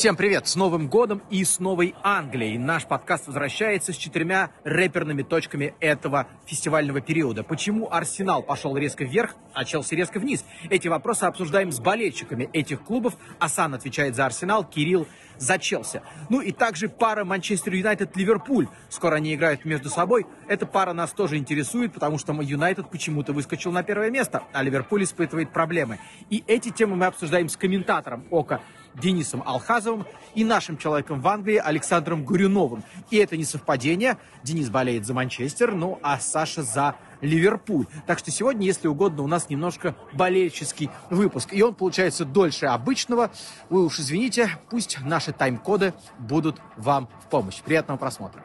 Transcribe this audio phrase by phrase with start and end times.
[0.00, 0.48] Всем привет!
[0.48, 2.56] С Новым годом и с Новой Англией!
[2.56, 7.42] Наш подкаст возвращается с четырьмя рэперными точками этого фестивального периода.
[7.42, 10.46] Почему Арсенал пошел резко вверх, а Челси резко вниз?
[10.70, 13.12] Эти вопросы обсуждаем с болельщиками этих клубов.
[13.40, 16.00] Асан отвечает за Арсенал, Кирилл за Челси.
[16.30, 18.68] Ну и также пара Манчестер Юнайтед-Ливерпуль.
[18.88, 20.26] Скоро они играют между собой.
[20.48, 25.04] Эта пара нас тоже интересует, потому что Юнайтед почему-то выскочил на первое место, а Ливерпуль
[25.04, 25.98] испытывает проблемы.
[26.30, 28.62] И эти темы мы обсуждаем с комментатором ОКО
[28.94, 32.84] Денисом Алхазовым и нашим человеком в Англии Александром Гурюновым.
[33.10, 34.18] И это не совпадение.
[34.42, 37.86] Денис болеет за Манчестер, ну а Саша за Ливерпуль.
[38.06, 41.52] Так что сегодня, если угодно, у нас немножко болельческий выпуск.
[41.52, 43.30] И он получается дольше обычного.
[43.68, 47.60] Вы уж извините, пусть наши тайм-коды будут вам в помощь.
[47.60, 48.42] Приятного просмотра.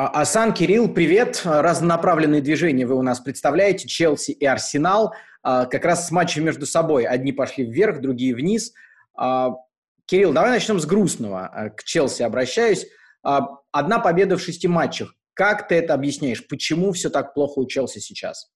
[0.00, 1.42] Асан, Кирилл, привет.
[1.44, 3.88] Разнонаправленные движения вы у нас представляете.
[3.88, 5.12] Челси и Арсенал.
[5.42, 7.04] А, как раз с матчем между собой.
[7.04, 8.72] Одни пошли вверх, другие вниз.
[9.16, 9.56] А,
[10.06, 11.72] Кирилл, давай начнем с грустного.
[11.76, 12.86] К Челси обращаюсь.
[13.24, 15.16] Одна победа в шести матчах.
[15.34, 16.46] Как ты это объясняешь?
[16.46, 18.52] Почему все так плохо у Челси сейчас?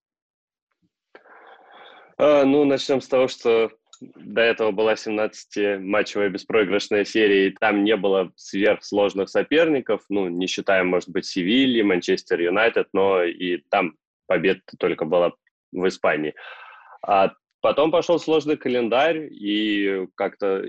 [2.19, 3.73] Ну, начнем с того, что
[4.17, 10.85] до этого была 17-матчевая беспроигрышная серия, и там не было сверхсложных соперников, ну, не считая,
[10.85, 13.95] может быть, Севильи, Манчестер Юнайтед, но и там
[14.27, 15.33] победа только была
[15.73, 16.35] в Испании.
[17.07, 20.65] А потом пошел сложный календарь, и как-то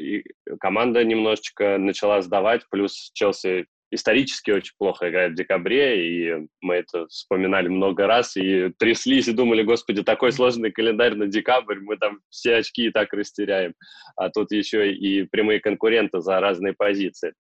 [0.59, 7.08] команда немножечко начала сдавать, плюс Челси исторически очень плохо играет в декабре, и мы это
[7.08, 12.19] вспоминали много раз, и тряслись и думали, господи, такой сложный календарь на декабрь, мы там
[12.30, 13.73] все очки и так растеряем,
[14.16, 17.33] а тут еще и прямые конкуренты за разные позиции.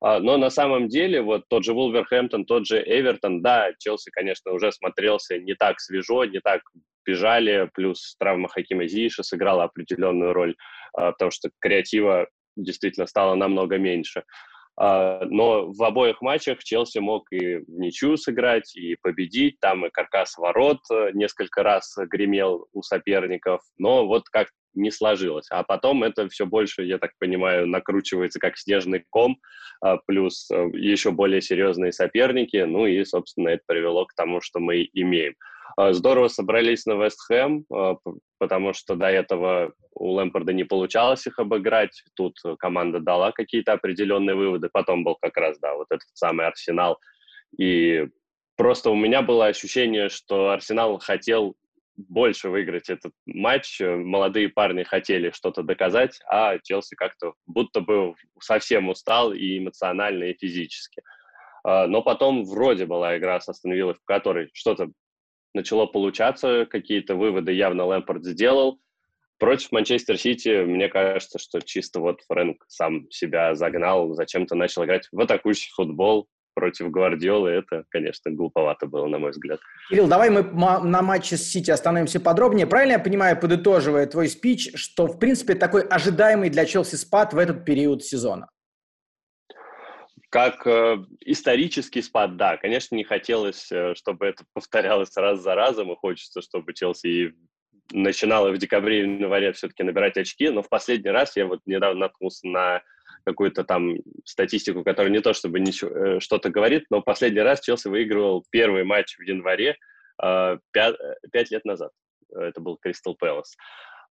[0.00, 4.52] А, но на самом деле вот тот же Вулверхэмптон, тот же Эвертон, да, Челси, конечно,
[4.52, 6.62] уже смотрелся не так свежо, не так
[7.06, 10.56] бежали, плюс травма Хакима Зииша сыграла определенную роль,
[10.92, 12.26] а, потому что креатива
[12.56, 14.24] действительно стало намного меньше.
[14.78, 19.60] Но в обоих матчах Челси мог и в ничью сыграть, и победить.
[19.60, 25.46] Там и каркас ворот э, несколько раз гремел у соперников, но вот как не сложилось.
[25.50, 29.38] А потом это все больше, я так понимаю, накручивается как снежный ком,
[29.80, 34.60] а, плюс э, еще более серьезные соперники, ну и, собственно, это привело к тому, что
[34.60, 35.34] мы имеем.
[35.76, 37.96] А, здорово собрались на Вест Хэм, а,
[38.38, 42.02] потому что до этого у Лэмпорда не получалось их обыграть.
[42.14, 44.68] Тут команда дала какие-то определенные выводы.
[44.72, 46.98] Потом был как раз, да, вот этот самый Арсенал.
[47.58, 48.08] И
[48.56, 51.54] просто у меня было ощущение, что Арсенал хотел
[51.96, 53.80] больше выиграть этот матч.
[53.80, 60.36] Молодые парни хотели что-то доказать, а Челси как-то будто бы совсем устал и эмоционально, и
[60.38, 61.02] физически.
[61.64, 64.90] А, но потом вроде была игра с Астон Виллой, в которой что-то
[65.54, 68.80] начало получаться, какие-то выводы явно Лэмпорт сделал.
[69.38, 75.08] Против Манчестер Сити, мне кажется, что чисто вот Фрэнк сам себя загнал, зачем-то начал играть
[75.10, 77.50] в атакующий футбол против Гвардиолы.
[77.50, 79.58] Это, конечно, глуповато было, на мой взгляд.
[79.90, 82.66] Кирилл, давай мы на матче с Сити остановимся подробнее.
[82.66, 87.38] Правильно я понимаю, подытоживая твой спич, что, в принципе, такой ожидаемый для Челси спад в
[87.38, 88.48] этот период сезона?
[90.32, 95.92] Как э, исторический спад, да, конечно, не хотелось, э, чтобы это повторялось раз за разом,
[95.92, 97.32] и хочется, чтобы Челси и
[97.92, 102.00] начинала в декабре и январе все-таки набирать очки, но в последний раз я вот недавно
[102.00, 102.82] наткнулся на
[103.24, 107.60] какую-то там статистику, которая не то чтобы ничего, э, что-то говорит, но в последний раз
[107.60, 109.76] Челси выигрывал первый матч в январе
[110.22, 110.96] э, пять,
[111.30, 111.90] пять лет назад.
[112.34, 113.54] Это был Кристал Пэлас.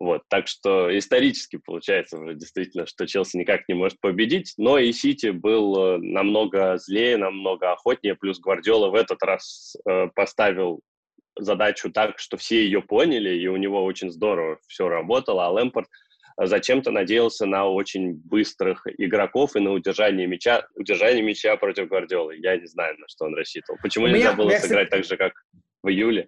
[0.02, 4.92] Вот, так что исторически получается уже действительно, что Челси никак не может победить, но и
[4.94, 10.82] Сити был э, намного злее, намного охотнее, плюс Гвардиола в этот раз э, поставил
[11.38, 15.88] задачу так, что все ее поняли, и у него очень здорово все работало, а Лэмпорт
[16.36, 22.38] зачем-то надеялся на очень быстрых игроков и на удержание мяча, удержание мяча против Гвардиолы.
[22.38, 23.78] Я не знаю, на что он рассчитывал.
[23.84, 25.34] Почему нельзя было сыграть так же, как
[25.84, 26.28] в июле?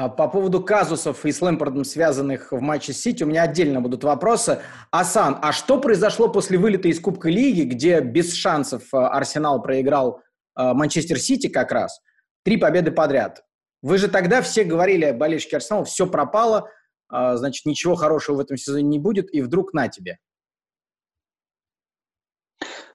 [0.00, 3.80] А, по поводу казусов и с Лэмпордом, связанных в матче с Сити, у меня отдельно
[3.80, 4.60] будут вопросы.
[4.92, 10.20] Асан, а что произошло после вылета из Кубка Лиги, где без шансов а, Арсенал проиграл
[10.54, 12.00] а, Манчестер Сити как раз?
[12.44, 13.42] Три победы подряд.
[13.82, 16.68] Вы же тогда все говорили, болельщики Арсенала, все пропало,
[17.10, 20.18] значит, ничего хорошего в этом сезоне не будет, и вдруг на тебе.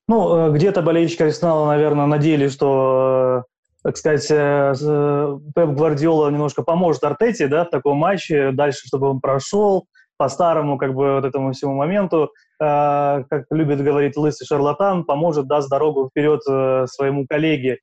[0.07, 3.45] Ну, э, где-то болельщики Арсенала, наверное, надеялись, что
[3.83, 9.09] так сказать, э, э, Пеп Гвардиола немножко поможет Артете, да, в таком матче, дальше, чтобы
[9.09, 9.87] он прошел
[10.17, 12.31] по старому, как бы, вот этому всему моменту,
[12.61, 17.79] э, как любит говорить лысый шарлатан, поможет, даст дорогу вперед э, своему коллеге.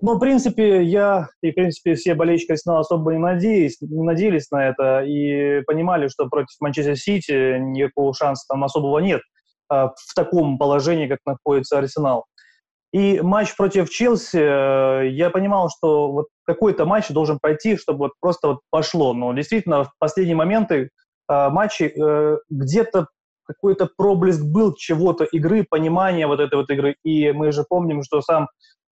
[0.00, 4.50] Ну, в принципе, я и, в принципе, все болельщики Арсенала особо не надеялись, не надеялись
[4.50, 9.22] на это и понимали, что против Манчестер Сити никакого шанса там особого нет
[9.70, 12.26] а, в таком положении, как находится Арсенал.
[12.96, 18.12] И матч против Челси, э, я понимал, что вот какой-то матч должен пройти, чтобы вот
[18.20, 19.12] просто вот пошло.
[19.12, 20.88] Но действительно, в последние моменты
[21.28, 23.08] э, матчи э, где-то
[23.44, 26.96] какой-то проблеск был чего-то игры, понимания вот этой вот игры.
[27.04, 28.48] И мы же помним, что сам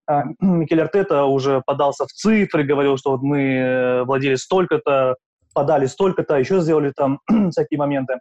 [0.38, 5.16] Микель Артета уже подался в цифры, говорил, что вот мы владели столько-то,
[5.54, 7.20] подали столько-то, еще сделали там
[7.52, 8.18] всякие моменты.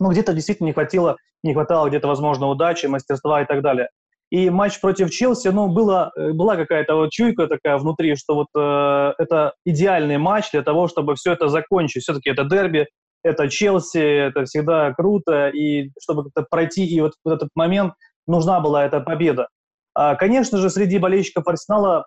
[0.00, 3.90] Но где-то действительно не хватило, не хватало где-то, возможно, удачи, мастерства и так далее.
[4.30, 8.48] И матч против Челси, ну, была, э, была какая-то вот чуйка такая внутри, что вот
[8.56, 12.02] э, это идеальный матч для того, чтобы все это закончить.
[12.02, 12.86] Все-таки это дерби,
[13.22, 17.94] это Челси, это всегда круто, и чтобы как-то пройти, и вот в этот момент
[18.26, 19.48] нужна была эта победа.
[19.94, 22.06] А, конечно же, среди болельщиков Арсенала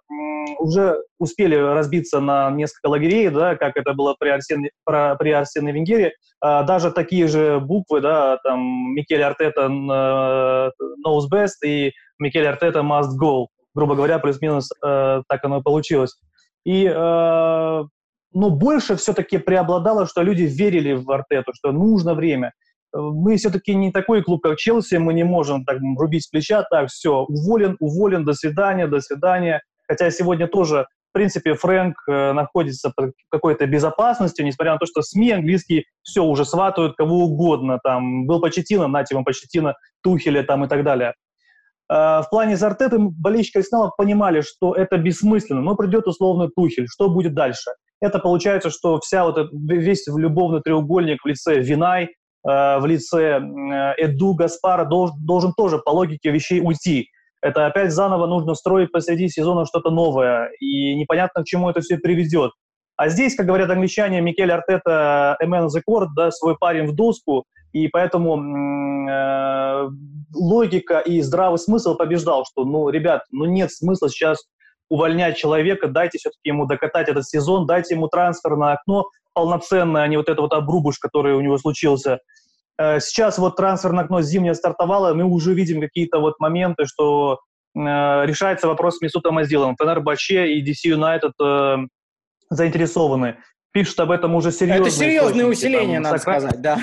[0.60, 6.14] уже успели разбиться на несколько лагерей, да, как это было при Арсене, при Арсене Венгере.
[6.42, 10.72] А, даже такие же буквы, да, там Микель Артета uh,
[11.06, 13.48] knows best и Микель Артета must go.
[13.74, 16.20] Грубо говоря, плюс-минус uh, так оно и получилось.
[16.66, 17.86] И uh,
[18.34, 22.54] но больше все-таки преобладало, что люди верили в Артету, что нужно время.
[22.94, 26.90] Мы все-таки не такой клуб, как Челси, мы не можем так рубить с плеча, так,
[26.90, 29.62] все, уволен, уволен, до свидания, до свидания.
[29.88, 35.02] Хотя сегодня тоже, в принципе, Фрэнк э, находится под какой-то безопасностью, несмотря на то, что
[35.02, 37.80] СМИ английские все уже сватают кого угодно.
[37.84, 41.14] Там был Почетино, нате вам Почетино, Тухеля там и так далее.
[41.90, 46.88] Э, в плане с Артетом болельщики Арсенала понимали, что это бессмысленно, но придет условно Тухель,
[46.88, 47.72] что будет дальше?
[48.00, 52.10] Это получается, что вся вот этот, весь любовный треугольник в лице Винай,
[52.44, 57.10] в лице э, Эду Гаспара должен, должен тоже по логике вещей уйти.
[57.42, 61.98] Это опять заново нужно строить посреди сезона что-то новое, и непонятно, к чему это все
[61.98, 62.52] приведет.
[62.96, 67.46] А здесь, как говорят англичане, Микель Артета «Эмен the court», да, свой парень в доску,
[67.72, 69.90] и поэтому э,
[70.34, 74.44] логика и здравый смысл побеждал, что, ну, ребят, ну нет смысла сейчас
[74.90, 80.18] увольнять человека, дайте все-таки ему докатать этот сезон, дайте ему трансферное окно полноценное, а не
[80.18, 82.20] вот это вот обрубыш, который у него случился.
[82.80, 87.40] Э, сейчас вот трансферное окно зимнее стартовало, мы уже видим какие-то вот моменты, что
[87.76, 89.76] э, решается вопрос с Месутом Азилом.
[89.80, 91.88] Фенербаче и DC United э,
[92.50, 93.38] заинтересованы.
[93.72, 94.84] Пишут об этом уже серьезно.
[94.84, 96.80] Это серьезное усиление, там, надо сказать, да.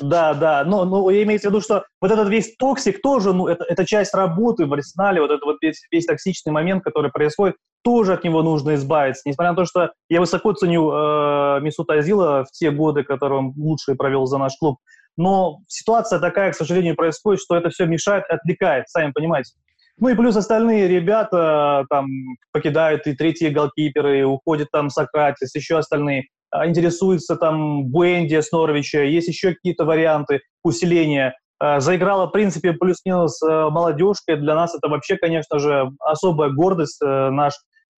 [0.00, 3.46] Да, да, но, но я имею в виду, что вот этот весь toxic тоже, ну,
[3.46, 7.56] это, это часть работы в Арсенале, вот этот вот весь, весь токсичный момент, который происходит,
[7.82, 9.22] тоже от него нужно избавиться.
[9.24, 13.52] Несмотря на то, что я высоко ценю э, Месута Озила в те годы, которые он
[13.56, 14.78] лучше провел за наш клуб,
[15.16, 19.52] но ситуация такая, к сожалению, происходит, что это все мешает, отвлекает, сами понимаете.
[20.00, 22.06] Ну и плюс остальные ребята там
[22.52, 26.28] покидают и третьи голкиперы, и уходят там Сократис, еще остальные.
[26.50, 31.34] А, интересуется там Буэнди с Норвича, есть еще какие-то варианты усиления.
[31.60, 34.36] А, заиграла, в принципе, плюс-минус э, молодежка.
[34.36, 37.00] Для нас это вообще, конечно же, особая гордость.
[37.02, 37.54] Э, наш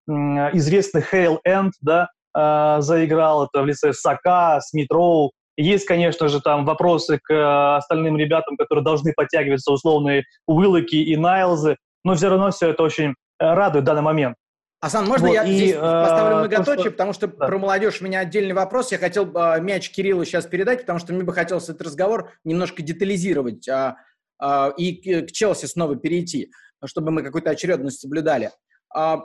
[0.07, 5.31] известный Хейл Энд, да, а, заиграл это в лице Сака, Смитроу.
[5.57, 11.15] Есть, конечно же, там вопросы к э, остальным ребятам, которые должны подтягиваться, условные Уиллоки и
[11.15, 14.35] Найлзы, но все равно все это очень радует в данный момент.
[14.81, 16.91] Асан, можно вот, я и, здесь поставлю многоточие, что...
[16.91, 17.45] потому что да.
[17.45, 18.91] про молодежь у меня отдельный вопрос.
[18.91, 22.81] Я хотел э, мяч Кириллу сейчас передать, потому что мне бы хотелось этот разговор немножко
[22.81, 23.95] детализировать э,
[24.41, 26.51] э, и к, к Челси снова перейти,
[26.83, 28.49] чтобы мы какую-то очередность соблюдали.
[28.97, 29.17] Э,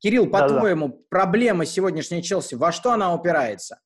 [0.00, 1.00] Кирилл, по-твоему, да, да.
[1.08, 3.78] проблема сегодняшней Челси, во что она упирается?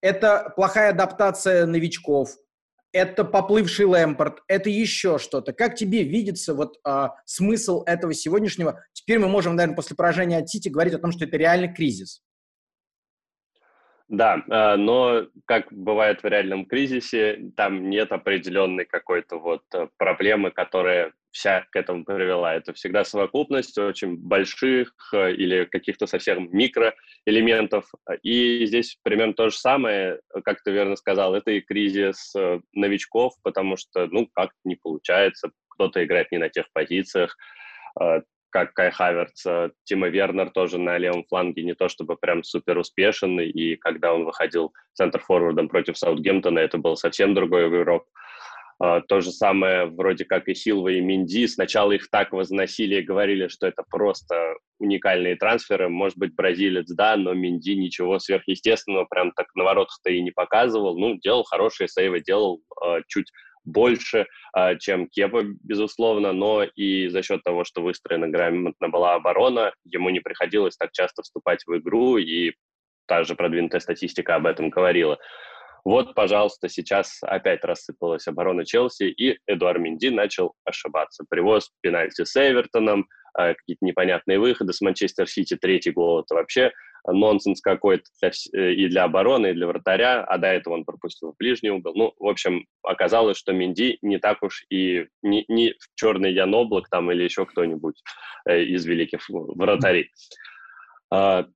[0.00, 2.30] Это плохая адаптация новичков–
[2.92, 5.52] это поплывший Лэмпорт, это еще что-то.
[5.52, 8.82] Как тебе видится вот а, смысл этого сегодняшнего?
[8.92, 12.22] Теперь мы можем, наверное, после поражения от Сити говорить о том, что это реальный кризис.
[14.08, 20.50] Да, а, но как бывает в реальном кризисе, там нет определенной какой-то вот э, проблемы,
[20.50, 22.54] которая вся к этому привела.
[22.54, 27.92] Это всегда совокупность очень больших э, или каких-то совсем микроэлементов.
[28.22, 33.34] И здесь примерно то же самое, как ты верно сказал, это и кризис э, новичков,
[33.42, 37.36] потому что, ну, как не получается, кто-то играет не на тех позициях,
[38.50, 39.44] как Кай Хаверц.
[39.46, 44.14] Э, Тима Вернер тоже на левом фланге не то чтобы прям супер успешен, и когда
[44.14, 48.06] он выходил центр-форвардом против Саутгемптона, это был совсем другой игрок.
[48.80, 51.48] Uh, то же самое вроде как и Силва и Минди.
[51.48, 55.88] Сначала их так возносили и говорили, что это просто уникальные трансферы.
[55.88, 60.96] Может быть, бразилец, да, но Минди ничего сверхъестественного прям так на воротах-то и не показывал.
[60.96, 63.32] Ну, делал хорошие сейвы, делал uh, чуть
[63.68, 64.26] больше,
[64.80, 70.20] чем Кепа, безусловно, но и за счет того, что выстроена грамотно была оборона, ему не
[70.20, 72.52] приходилось так часто вступать в игру, и
[73.06, 75.18] та же продвинутая статистика об этом говорила.
[75.84, 81.24] Вот, пожалуйста, сейчас опять рассыпалась оборона Челси, и Эдуард Минди начал ошибаться.
[81.28, 86.72] Привоз пенальти с Эвертоном, а, какие-то непонятные выходы с Манчестер Сити, третий гол, это вообще
[87.12, 91.34] нонсенс какой-то для, э, и для обороны, и для вратаря, а до этого он пропустил
[91.38, 91.94] ближний угол.
[91.94, 96.88] Ну, в общем, оказалось, что Минди не так уж и не, не черный Ян Облак
[96.88, 98.02] там или еще кто-нибудь
[98.48, 100.10] э, из великих вратарей.
[101.10, 101.46] А,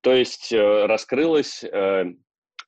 [0.00, 1.64] то есть э, раскрылось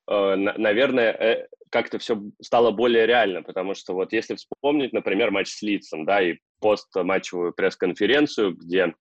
[0.07, 6.05] наверное, как-то все стало более реально, потому что вот если вспомнить, например, матч с Лицем,
[6.05, 8.93] да, и постматчевую пресс-конференцию, где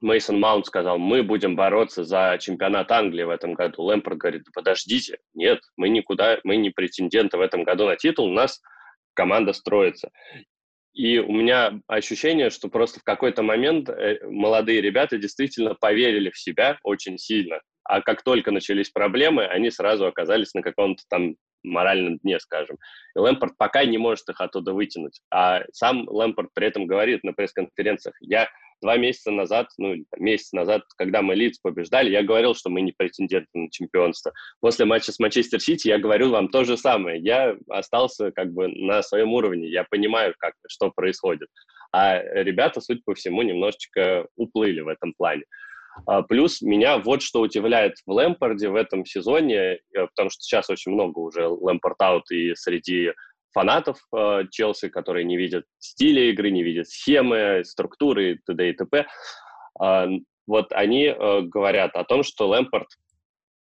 [0.00, 3.82] Мейсон Маунт сказал, мы будем бороться за чемпионат Англии в этом году.
[3.82, 8.32] Лэмпорт говорит, подождите, нет, мы никуда, мы не претенденты в этом году на титул, у
[8.32, 8.60] нас
[9.14, 10.10] команда строится.
[10.92, 16.38] И у меня ощущение, что просто в какой-то момент э, молодые ребята действительно поверили в
[16.38, 22.18] себя очень сильно а как только начались проблемы, они сразу оказались на каком-то там моральном
[22.18, 22.76] дне, скажем.
[23.16, 25.20] И Лэмпорт пока не может их оттуда вытянуть.
[25.30, 28.48] А сам Лэмпорт при этом говорит на пресс-конференциях, я
[28.80, 32.92] два месяца назад, ну, месяц назад, когда мы Лидс побеждали, я говорил, что мы не
[32.92, 34.32] претенденты на чемпионство.
[34.60, 37.20] После матча с Манчестер Сити я говорю вам то же самое.
[37.20, 41.48] Я остался как бы на своем уровне, я понимаю, как, что происходит.
[41.92, 45.42] А ребята, судя по всему, немножечко уплыли в этом плане.
[46.06, 50.70] А, плюс меня вот что удивляет в Лэмпарде в этом сезоне, э, потому что сейчас
[50.70, 53.12] очень много уже Лэмпард- out и среди
[53.52, 58.70] фанатов э, Челси, которые не видят стиля игры, не видят схемы, структуры, т.д.
[58.70, 59.06] и т.п.
[59.82, 60.06] Э,
[60.46, 62.88] вот они э, говорят о том, что Лэмпард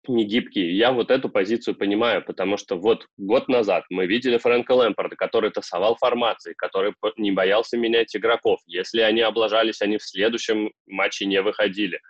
[0.08, 0.72] не гибкий.
[0.72, 5.50] Я вот эту позицию понимаю, потому что вот год назад мы видели Фрэнка Лэмпарда, который
[5.50, 8.60] тасовал формации, который не боялся менять игроков.
[8.66, 12.00] Если они облажались, они в следующем матче не выходили.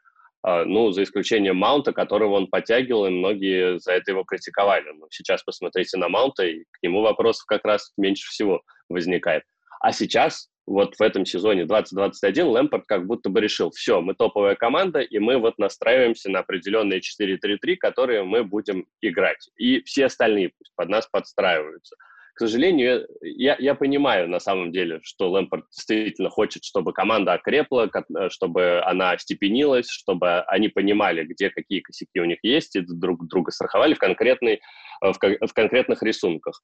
[0.42, 4.90] А, ну, за исключением Маунта, которого он подтягивал, и многие за это его критиковали.
[4.92, 9.42] Но сейчас посмотрите на Маунта, и к нему вопросов как раз меньше всего возникает.
[9.80, 14.54] А сейчас, вот в этом сезоне 2021, Лэмпорт как будто бы решил, все, мы топовая
[14.54, 19.50] команда, и мы вот настраиваемся на определенные 4-3-3, которые мы будем играть.
[19.56, 21.96] И все остальные пусть под нас подстраиваются
[22.40, 28.28] сожалению, я, я понимаю на самом деле, что Лэмпорт действительно хочет, чтобы команда окрепла, э,
[28.30, 33.50] чтобы она степенилась, чтобы они понимали, где какие косяки у них есть, и друг друга
[33.50, 34.60] страховали в, конкретной,
[35.02, 36.62] э, в, в конкретных рисунках.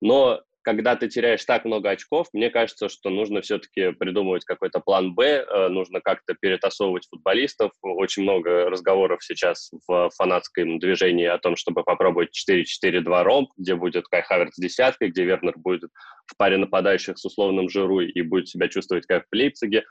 [0.00, 5.14] Но когда ты теряешь так много очков, мне кажется, что нужно все-таки придумывать какой-то план
[5.14, 7.72] «Б», э, нужно как-то перетасовывать футболистов.
[7.82, 14.06] Очень много разговоров сейчас в фанатском движении о том, чтобы попробовать 4-4-2 ромб, где будет
[14.08, 15.90] Кай Хаверт с десяткой, где Вернер будет
[16.26, 19.84] в паре нападающих с условным Жиру и будет себя чувствовать как в Лейпциге.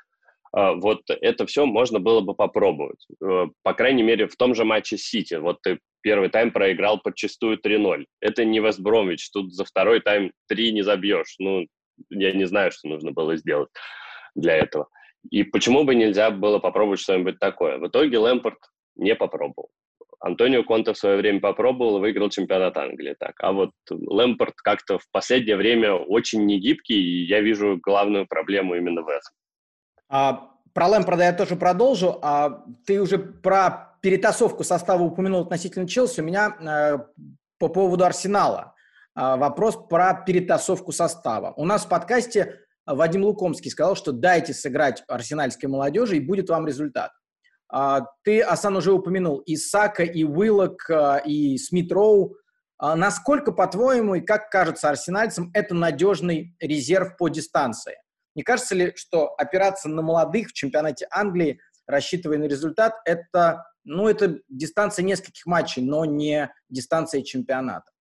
[0.53, 3.05] А, вот это все можно было бы попробовать.
[3.23, 5.35] Э, по крайней мере, в том же матче Сити.
[5.35, 8.05] Вот ты первый тайм проиграл подчастую 3-0.
[8.19, 9.29] Это не Вестбромвич.
[9.31, 11.35] Тут за второй тайм 3 не забьешь.
[11.39, 11.67] Ну,
[12.09, 13.69] я не знаю, что нужно было сделать
[14.35, 14.87] для этого.
[15.29, 17.77] И почему бы нельзя было попробовать что-нибудь такое?
[17.77, 18.57] В итоге Лэмпорт
[18.95, 19.69] не попробовал.
[20.19, 23.15] Антонио Конте в свое время попробовал и выиграл чемпионат Англии.
[23.19, 23.35] Так.
[23.39, 29.01] А вот Лэмпорт как-то в последнее время очень негибкий, и я вижу главную проблему именно
[29.01, 29.31] в этом.
[30.11, 32.19] А, про Лэмпорда я тоже продолжу.
[32.21, 36.19] А, ты уже про перетасовку состава упомянул относительно Челси.
[36.19, 36.97] У меня э,
[37.59, 38.73] по поводу Арсенала
[39.15, 41.53] э, вопрос про перетасовку состава.
[41.55, 46.67] У нас в подкасте Вадим Лукомский сказал, что дайте сыграть арсенальской молодежи, и будет вам
[46.67, 47.11] результат.
[47.69, 52.35] А, ты, Асан, уже упомянул и Сака, и Уиллок, э, и Смит Роу.
[52.77, 57.95] А насколько, по-твоему, и как кажется арсенальцам, это надежный резерв по дистанции?
[58.35, 64.07] Не кажется ли, что опираться на молодых в чемпионате Англии, рассчитывая на результат, это, ну,
[64.07, 67.91] это дистанция нескольких матчей, но не дистанция чемпионата?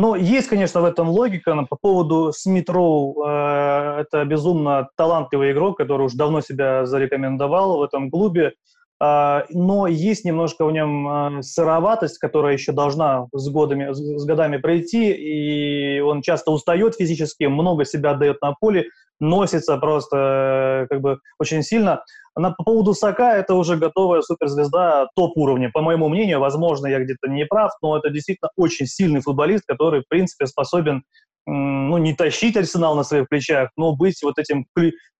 [0.00, 1.54] Ну, есть, конечно, в этом логика.
[1.54, 7.78] Но по поводу Смит Роу, э, это безумно талантливый игрок, который уже давно себя зарекомендовал
[7.78, 8.52] в этом клубе.
[9.00, 14.56] А, но есть немножко в нем а, сыроватость, которая еще должна с, годами, с годами
[14.56, 18.86] пройти, и он часто устает физически, много себя отдает на поле,
[19.20, 22.02] носится просто как бы очень сильно.
[22.36, 25.70] На, по поводу Сака это уже готовая суперзвезда топ-уровня.
[25.72, 30.02] По моему мнению, возможно, я где-то не прав, но это действительно очень сильный футболист, который,
[30.02, 31.02] в принципе, способен
[31.46, 34.66] ну, не тащить Арсенал на своих плечах, но быть вот этим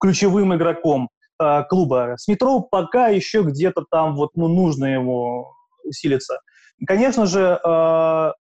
[0.01, 1.09] ключевым игроком
[1.41, 2.15] э, клуба.
[2.17, 5.53] Смитроу пока еще где-то там вот ну, нужно ему
[5.85, 6.41] усилиться.
[6.87, 8.33] Конечно же, э,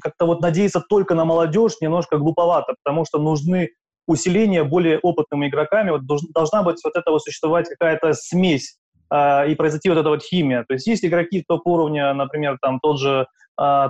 [0.00, 3.70] как-то вот надеяться только на молодежь немножко глуповато, потому что нужны
[4.06, 5.90] усиления более опытными игроками.
[5.90, 8.78] Вот должна быть вот это вот существовать какая-то смесь
[9.10, 10.64] э, и произойти вот эта вот химия.
[10.66, 13.26] То есть есть игроки топ-уровня, например, там тот же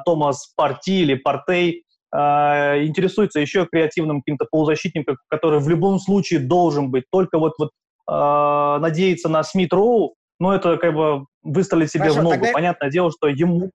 [0.07, 7.04] Томас Парти или Партей, интересуется еще креативным каким-то полузащитником, который в любом случае должен быть.
[7.12, 7.68] Только вот, вот
[8.08, 12.34] э, надеяться на Смит Роу, ну, это как бы выстрелить себе Хорошо, в ногу.
[12.36, 12.52] Тогда...
[12.52, 13.70] Понятное дело, что ему...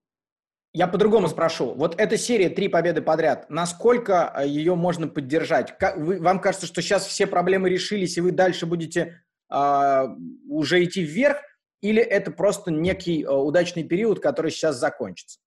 [0.76, 1.74] Я по-другому спрошу.
[1.76, 5.78] Вот эта серия «Три победы подряд», насколько э, ее можно поддержать?
[5.78, 9.22] Как, вы, вам кажется, что сейчас все проблемы решились, и вы дальше будете
[9.52, 10.08] э,
[10.50, 11.38] уже идти вверх?
[11.82, 15.40] Или это просто некий э, удачный период, который сейчас закончится?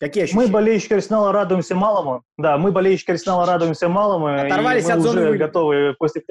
[0.00, 0.46] Какие ощущения?
[0.46, 2.24] Мы, болельщики Арсенала, радуемся малому.
[2.36, 4.26] Да, мы, болельщики Арсенала, радуемся малому.
[4.26, 6.22] Оторвались и мы от уже зоны готовы после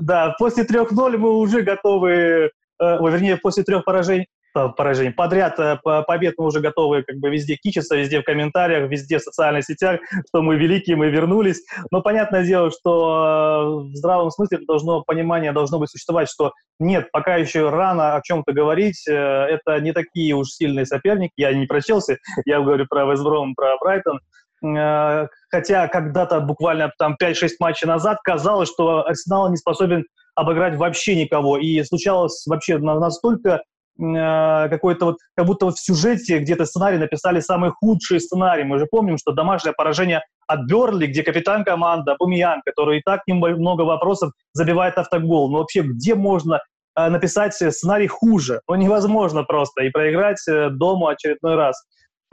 [0.00, 6.34] да, после 3-0 мы уже готовы, э, вернее, после трех поражений, э, поражений подряд побед
[6.38, 10.42] мы уже готовы как бы везде кичиться, везде в комментариях, везде в социальных сетях, что
[10.42, 11.62] мы великие, мы вернулись.
[11.90, 17.36] Но понятное дело, что в здравом смысле должно понимание должно быть существовать, что нет, пока
[17.36, 21.32] еще рано о чем-то говорить, это не такие уж сильные соперники.
[21.36, 24.20] Я не про Челси, я говорю про Вестбром, про Брайтон.
[24.64, 30.04] Э, хотя когда-то, буквально там 5-6 матчей назад, казалось, что Арсенал не способен
[30.34, 31.58] обыграть вообще никого.
[31.58, 33.62] И случалось вообще настолько
[33.98, 38.64] э, какой-то вот, как будто вот в сюжете где-то сценарий написали самый худший сценарий.
[38.64, 43.22] Мы же помним, что домашнее поражение от Берли, где капитан команды Бумиян, который и так
[43.26, 45.50] много вопросов забивает автогол.
[45.50, 46.60] Но вообще, где можно
[46.96, 48.60] э, написать сценарий хуже?
[48.68, 49.82] Ну, невозможно просто.
[49.82, 50.38] И проиграть
[50.70, 51.82] дома очередной раз.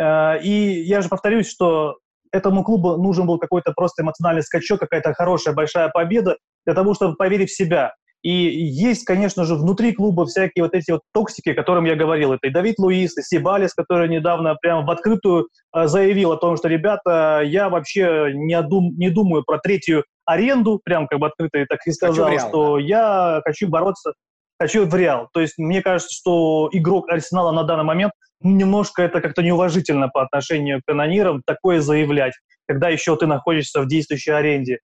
[0.01, 1.97] И я же повторюсь, что
[2.31, 7.15] этому клубу нужен был какой-то просто эмоциональный скачок, какая-то хорошая большая победа для того, чтобы
[7.15, 7.93] поверить в себя.
[8.21, 12.33] И есть, конечно же, внутри клуба всякие вот эти вот токсики, о которых я говорил.
[12.33, 16.57] Это и Давид Луис, и Сибалис, который недавно прямо в открытую э, заявил о том,
[16.57, 21.59] что, ребята, я вообще не, дум, не думаю про третью аренду, прям как бы открыто
[21.59, 22.81] и так и сказал, Реал, что да.
[22.81, 24.13] я хочу бороться,
[24.59, 25.29] хочу в Реал.
[25.33, 30.21] То есть мне кажется, что игрок Арсенала на данный момент немножко это как-то неуважительно по
[30.23, 32.33] отношению к канонирам такое заявлять,
[32.67, 34.79] когда еще ты находишься в действующей аренде.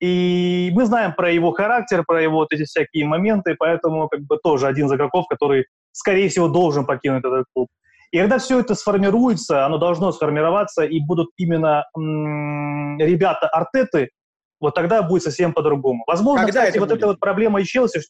[0.00, 4.36] И мы знаем про его характер, про его вот эти всякие моменты, поэтому как бы
[4.42, 7.68] тоже один из игроков, который, скорее всего, должен покинуть этот клуб.
[8.10, 14.10] И когда все это сформируется, оно должно сформироваться, и будут именно м- ребята Артеты,
[14.60, 16.04] вот тогда будет совсем по-другому.
[16.06, 16.98] Возможно, когда кстати, вот будет?
[16.98, 18.02] эта вот проблема и Челси,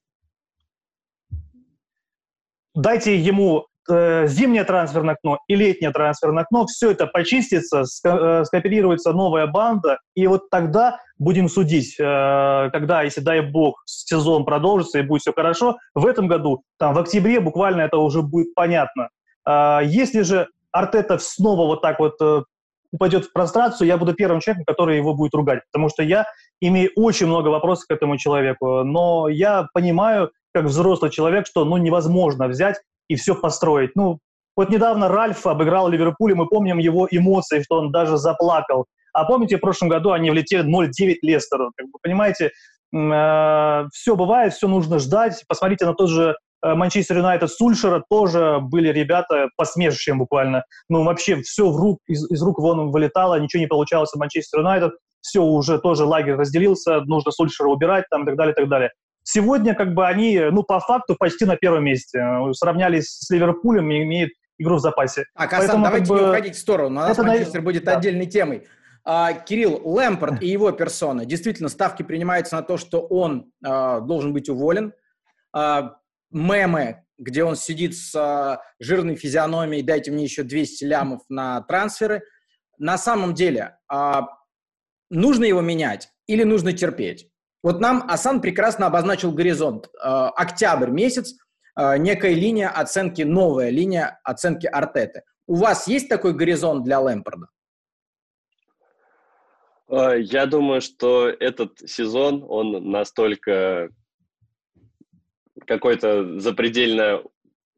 [2.74, 9.46] дайте ему зимнее трансферное окно и летнее трансферное окно, все это почистится, э, скооперируется новая
[9.46, 15.22] банда, и вот тогда будем судить, э, когда, если дай бог, сезон продолжится и будет
[15.22, 19.08] все хорошо, в этом году, там, в октябре буквально это уже будет понятно.
[19.48, 22.42] Э, если же Артета снова вот так вот э,
[22.92, 26.26] упадет в прострацию, я буду первым человеком, который его будет ругать, потому что я
[26.60, 31.76] имею очень много вопросов к этому человеку, но я понимаю, как взрослый человек, что ну
[31.78, 32.76] невозможно взять
[33.08, 33.90] и все построить.
[33.94, 34.18] Ну,
[34.56, 38.86] вот недавно Ральф обыграл Ливерпуль, и мы помним его эмоции, что он даже заплакал.
[39.12, 41.72] А помните, в прошлом году они влетели 0-9 Лестеру.
[41.76, 42.50] Как бы, понимаете,
[42.94, 45.44] э, все бывает, все нужно ждать.
[45.48, 50.64] Посмотрите на тот же э, Манчестер Юнайтед Сульшера, тоже были ребята посмешищем буквально.
[50.88, 54.60] Ну, вообще все в рук, из, из рук вон вылетало, ничего не получалось у Манчестер
[54.60, 54.92] Юнайтед.
[55.20, 58.90] Все, уже тоже лагерь разделился, нужно Сульшера убирать, там, и так далее, и так далее.
[59.24, 62.22] Сегодня как бы они, ну, по факту почти на первом месте.
[62.52, 65.24] Сравнялись с Ливерпулем и имеют игру в запасе.
[65.36, 67.00] Так, Асан, Поэтому, давайте как бы, не уходить в сторону.
[67.00, 67.96] У нас это, Манчестер будет да.
[67.96, 68.66] отдельной темой.
[69.04, 71.24] А, Кирилл Лэмпорт и его персона.
[71.24, 74.92] Действительно, ставки принимаются на то, что он а, должен быть уволен.
[75.52, 75.96] А,
[76.30, 82.22] мемы, где он сидит с а, жирной физиономией, дайте мне еще 200 лямов на трансферы.
[82.78, 84.28] На самом деле, а,
[85.10, 87.28] нужно его менять или нужно терпеть?
[87.62, 89.88] Вот нам Асан прекрасно обозначил горизонт.
[90.02, 91.36] Э, октябрь месяц,
[91.78, 95.22] э, некая линия оценки, новая линия оценки Артеты.
[95.46, 97.46] У вас есть такой горизонт для Лэмпорда?
[99.88, 103.90] Э, я думаю, что этот сезон, он настолько
[105.66, 107.22] какой-то запредельно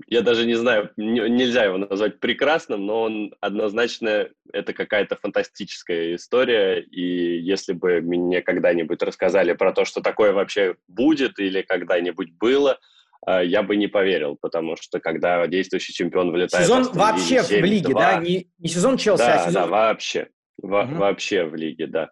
[0.07, 6.81] я даже не знаю, нельзя его назвать прекрасным, но он однозначно это какая-то фантастическая история,
[6.81, 12.79] и если бы мне когда-нибудь рассказали про то, что такое вообще будет или когда-нибудь было,
[13.27, 16.65] а, я бы не поверил, потому что когда действующий чемпион вылетает...
[16.65, 18.19] Сезон вообще в лиге, да?
[18.19, 19.63] Не, не сезон Челси, а да, а сезон...
[19.63, 20.29] Да, вообще.
[20.59, 20.95] Во, угу.
[20.97, 22.11] Вообще в лиге, да.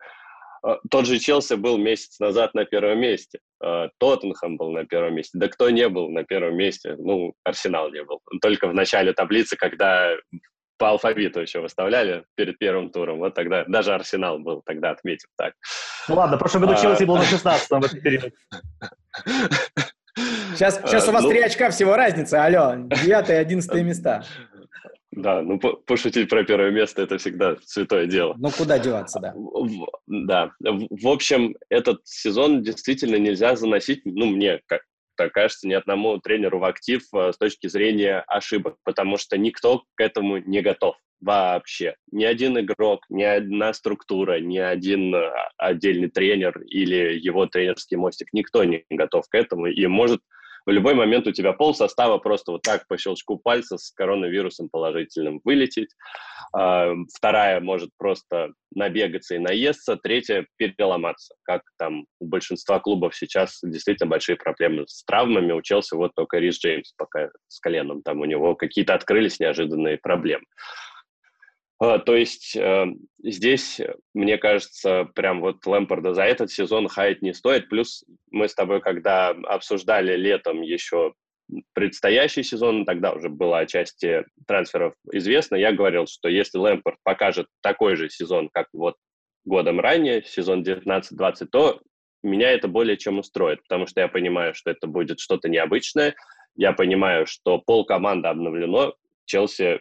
[0.62, 3.40] А, тот же Челси был месяц назад на первом месте.
[3.62, 5.38] А, Тоттенхэм был на первом месте.
[5.38, 6.96] Да кто не был на первом месте?
[6.98, 8.20] Ну, Арсенал не был.
[8.40, 10.14] Только в начале таблицы, когда
[10.78, 13.18] по алфавиту еще выставляли перед первым туром.
[13.18, 15.54] Вот тогда даже Арсенал был тогда отметен так.
[16.08, 16.76] Ну ладно, в прошлом году а...
[16.76, 18.32] Челси был на 16-м в этот период.
[20.54, 21.30] Сейчас, сейчас у вас ну...
[21.30, 24.24] три очка всего разница, алло, 9 и 11 места.
[25.12, 28.34] Да, ну пошутить про первое место это всегда святое дело.
[28.38, 29.34] Ну куда деваться, да.
[30.06, 30.52] Да.
[30.60, 34.82] В общем, этот сезон действительно нельзя заносить, ну мне как
[35.16, 39.84] так кажется, ни одному тренеру в актив э, с точки зрения ошибок, потому что никто
[39.94, 41.96] к этому не готов вообще.
[42.10, 48.28] Ни один игрок, ни одна структура, ни один э, отдельный тренер или его тренерский мостик,
[48.32, 50.20] никто не готов к этому и может
[50.66, 54.68] в любой момент у тебя пол состава просто вот так по щелчку пальца с коронавирусом
[54.70, 55.90] положительным вылететь.
[56.54, 59.96] А, вторая может просто набегаться и наесться.
[59.96, 61.34] Третья– переломаться.
[61.44, 65.52] Как там у большинства клубов сейчас действительно большие проблемы с травмами.
[65.52, 68.02] У Челси вот только Рис Джеймс пока с коленом.
[68.02, 70.44] Там у него какие-то открылись неожиданные проблемы.
[71.82, 72.86] А, то есть э,
[73.24, 73.80] здесь,
[74.14, 77.68] мне кажется, прям вот Лэмпорда за этот сезон хаять не стоит.
[77.68, 81.14] Плюс мы с тобой, когда обсуждали летом еще
[81.72, 87.96] предстоящий сезон, тогда уже была части трансферов известна, я говорил, что если Лэмпорд покажет такой
[87.96, 88.94] же сезон, как вот
[89.44, 91.80] годом ранее, сезон 19-20, то
[92.22, 96.14] меня это более чем устроит, потому что я понимаю, что это будет что-то необычное,
[96.54, 99.80] я понимаю, что пол команды обновлено, Челси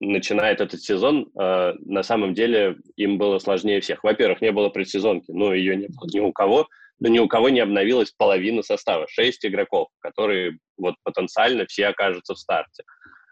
[0.00, 4.04] начинает этот сезон, э, на самом деле им было сложнее всех.
[4.04, 6.68] Во-первых, не было предсезонки, но ее не было ни у кого,
[7.00, 12.34] но ни у кого не обновилась половина состава, шесть игроков, которые вот потенциально все окажутся
[12.34, 12.84] в старте.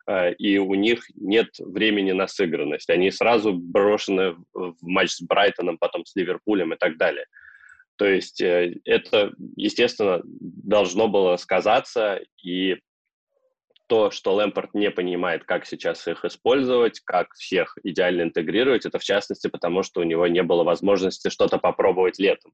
[0.09, 2.90] Э, и у них нет времени на сыгранность.
[2.90, 7.26] Они сразу брошены в матч с Брайтоном, потом с Ливерпулем и так далее.
[7.96, 12.76] То есть э, это, естественно, должно было сказаться, и
[13.87, 19.05] то, что Лэмпорт не понимает, как сейчас их использовать, как всех идеально интегрировать, это в
[19.05, 22.53] частности потому, что у него не было возможности что-то попробовать летом.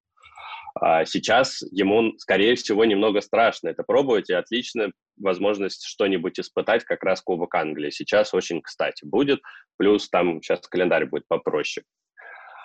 [0.75, 7.05] А сейчас ему, скорее всего, немного страшно это пробовать, и отличная возможность что-нибудь испытать как
[7.05, 7.91] раз Кубок Англии.
[7.91, 9.41] Сейчас очень кстати будет,
[9.77, 11.85] плюс там сейчас календарь будет попроще.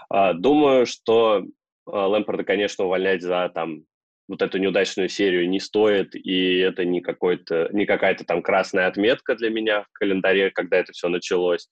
[0.10, 1.44] А, думаю, что
[1.86, 3.84] а, Лэмпорда, конечно, увольнять за там
[4.28, 9.36] вот эту неудачную серию не стоит, и это не, какой-то, не какая-то там красная отметка
[9.36, 11.70] для меня в календаре, когда это все началось.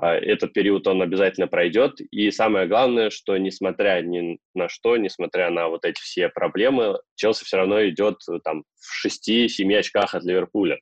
[0.00, 2.00] А, этот период он обязательно пройдет.
[2.10, 7.44] И самое главное, что несмотря ни на что, несмотря на вот эти все проблемы, Челси
[7.44, 10.78] все равно идет там в 6-7 очках от Ливерпуля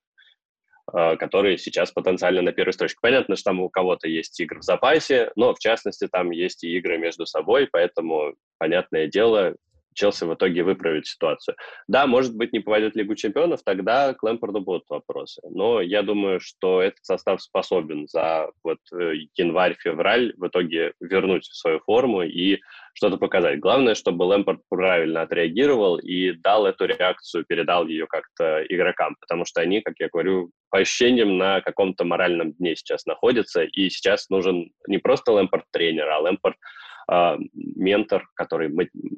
[0.93, 2.99] а, которые сейчас потенциально на первой строчке.
[3.03, 6.77] Понятно, что там у кого-то есть игры в запасе, но в частности там есть и
[6.79, 9.57] игры между собой, поэтому, понятное дело,
[9.99, 11.57] Челси в итоге выправит ситуацию.
[11.89, 15.43] Да, может быть, не попадет в Лигу чемпионов, тогда к Лэмпорду будут вопросы.
[15.51, 21.81] Но я думаю, что этот состав способен за вот э, январь-февраль в итоге вернуть свою
[21.81, 22.61] форму и
[22.95, 23.59] что-то показать.
[23.59, 29.61] Главное, чтобы Лэмпорд правильно отреагировал и дал эту реакцию, передал ее как-то игрокам, потому что
[29.61, 34.71] они, как я говорю, по ощущениям на каком-то моральном дне сейчас находятся, и сейчас нужен
[34.87, 38.71] не просто Лэмпорд-тренер, а Лэмпорд э, ментор, который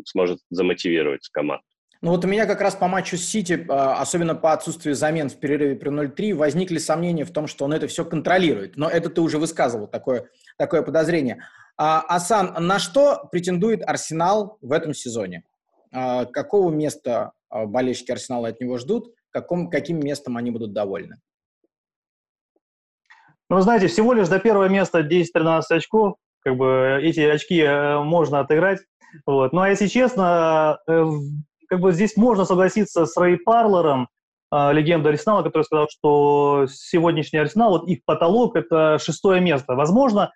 [0.04, 1.64] сможет замотивировать команду.
[2.02, 5.28] Ну вот у меня как раз по матчу с Сити, а, особенно по отсутствию замен
[5.28, 8.78] в перерыве при 0-3, возникли сомнения в том, что он это все контролирует.
[8.78, 11.44] Но это ты уже высказывал, такое, такое подозрение.
[11.76, 15.44] А, Асан, на что претендует Арсенал в этом сезоне?
[15.92, 19.12] А, какого места болельщики Арсенала от него ждут?
[19.30, 21.20] Каком, каким местом они будут довольны?
[23.50, 28.40] Ну, знаете, всего лишь до первого места 10-13 очков как бы эти очки э, можно
[28.40, 28.80] отыграть.
[29.26, 29.52] Вот.
[29.52, 31.04] Ну а если честно, э,
[31.68, 34.08] как бы здесь можно согласиться с Рэй Парлером,
[34.52, 39.74] э, легенда Арсенала, который сказал, что сегодняшний Арсенал, вот их потолок– это шестое место.
[39.74, 40.32] Возможно,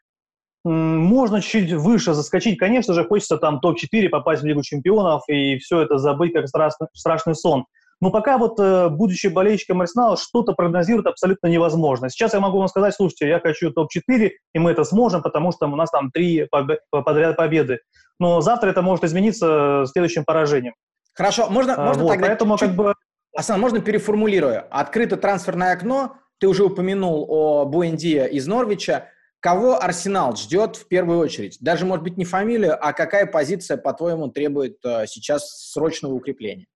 [0.65, 2.59] можно чуть-чуть выше заскочить.
[2.59, 6.89] Конечно же, хочется там топ-4 попасть в Лигу чемпионов и все это забыть как страшный,
[6.95, 7.67] страшный сон.
[8.01, 12.11] Но пока вот, э, будучи болельщиком Арсенала, что-то прогнозировать абсолютно невозможно.
[12.11, 15.67] Сейчас я могу вам сказать, слушайте, я хочу топ-4, и мы это сможем, потому что
[15.67, 16.49] у нас там три
[16.91, 17.81] подряд победы.
[18.19, 20.75] Но завтра это может измениться следующим поражением.
[21.15, 22.27] Хорошо, можно, а, можно вот, тогда...
[22.27, 22.69] Поэтому чуть...
[22.69, 22.95] как бы...
[23.37, 24.65] Асан, можно переформулирую?
[24.71, 29.09] Открыто трансферное окно, ты уже упомянул о Буэндия из Норвича.
[29.41, 31.59] Кого Арсенал ждет в первую очередь?
[31.61, 36.67] Даже, может быть, не фамилию, а какая позиция, по-твоему, требует э, сейчас срочного укрепления?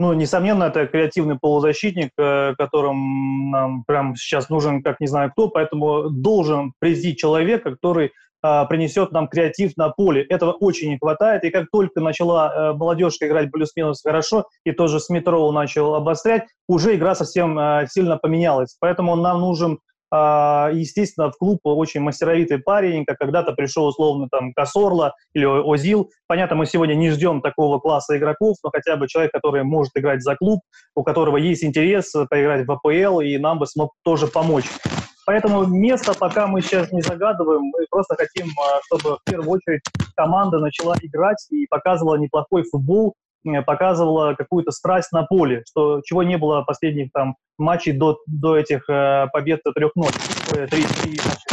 [0.00, 5.48] Ну, несомненно, это креативный полузащитник, э, которым нам прямо сейчас нужен, как не знаю кто,
[5.48, 10.22] поэтому должен прийти человек, который а, принесет нам креатив на поле.
[10.22, 15.00] Этого очень не хватает, и как только начала а, молодежка играть плюс-минус хорошо, и тоже
[15.00, 17.60] Смитроу начал обострять, уже игра совсем
[17.90, 18.78] сильно поменялась.
[18.80, 19.80] Поэтому нам нужен
[20.12, 26.10] естественно, в клуб очень мастеровитый парень, как когда-то пришел условно там Косорло или Озил.
[26.26, 30.22] Понятно, мы сегодня не ждем такого класса игроков, но хотя бы человек, который может играть
[30.22, 30.60] за клуб,
[30.94, 34.66] у которого есть интерес поиграть в АПЛ, и нам бы смог тоже помочь.
[35.26, 39.82] Поэтому место пока мы сейчас не загадываем, мы просто хотим, а, чтобы в первую очередь
[40.16, 43.14] команда начала играть и показывала неплохой футбол,
[43.66, 48.88] показывала какую-то страсть на поле, что чего не было последних там матчей до, до этих
[48.88, 50.14] э, побед трех ночь,
[50.56, 51.50] э, три, три матча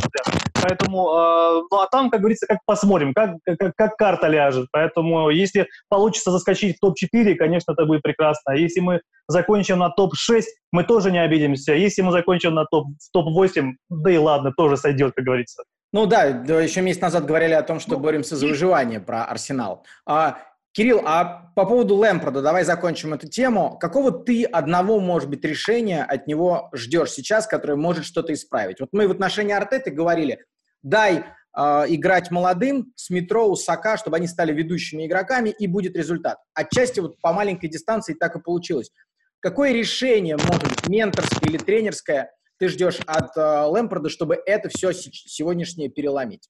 [0.62, 4.67] Поэтому, э, ну а там, как говорится, как посмотрим, как, как, как карта ляжет.
[4.71, 8.52] Поэтому, если получится заскочить в топ-4, конечно, это будет прекрасно.
[8.52, 11.73] Если мы закончим на топ-6, мы тоже не обидимся.
[11.73, 15.63] Если мы закончим на топ, топ-8, да и ладно, тоже сойдет, как говорится.
[15.93, 19.86] Ну да, еще месяц назад говорили о том, что ну, боремся за выживание про Арсенал.
[20.06, 20.38] А
[20.78, 23.80] Кирилл, а по поводу Лэмпорда, давай закончим эту тему.
[23.80, 28.80] Какого ты одного, может быть, решения от него ждешь сейчас, которое может что-то исправить?
[28.80, 30.46] Вот мы в отношении Артеты говорили,
[30.84, 36.38] дай э, играть молодым с метро, Сака, чтобы они стали ведущими игроками, и будет результат.
[36.54, 38.92] Отчасти вот по маленькой дистанции так и получилось.
[39.40, 44.94] Какое решение, может быть, менторское или тренерское, ты ждешь от э, Лэмпорда, чтобы это все
[44.94, 46.48] сегодняшнее переломить?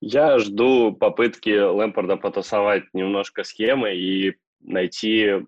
[0.00, 5.44] Я жду попытки Лэмпорда потасовать немножко схемы и найти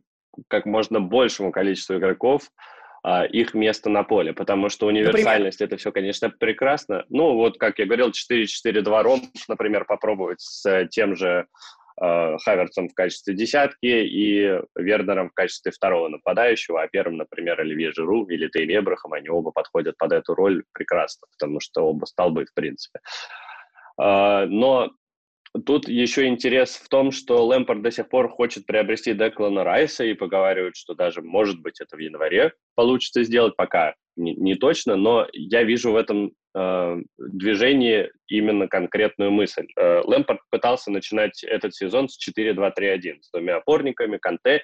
[0.49, 2.51] как можно большему количеству игроков
[3.03, 5.75] а, их место на поле, потому что универсальность например?
[5.75, 7.05] это все, конечно, прекрасно.
[7.09, 11.47] Ну, вот, как я говорил, 4-4-2 ромб, например, попробовать с тем же
[12.03, 17.93] э, Хаверцем в качестве десятки и Вернером в качестве второго нападающего, а первым, например, Оливье
[17.93, 22.45] Жиру или Тейми Эбрахам, они оба подходят под эту роль прекрасно, потому что оба столбы,
[22.45, 22.99] в принципе.
[22.99, 23.46] А,
[23.99, 24.91] но
[25.65, 30.15] тут еще интерес в том, что Лэмпорт до сих пор хочет приобрести Деклана Райса и
[30.15, 35.27] поговаривают, что даже, может быть, это в январе получится сделать, пока не, не точно, но
[35.33, 39.67] я вижу в этом э, движении именно конкретную мысль.
[39.77, 44.63] Э, Лэмпорт пытался начинать этот сезон с 4-2-3-1, с двумя опорниками, Канте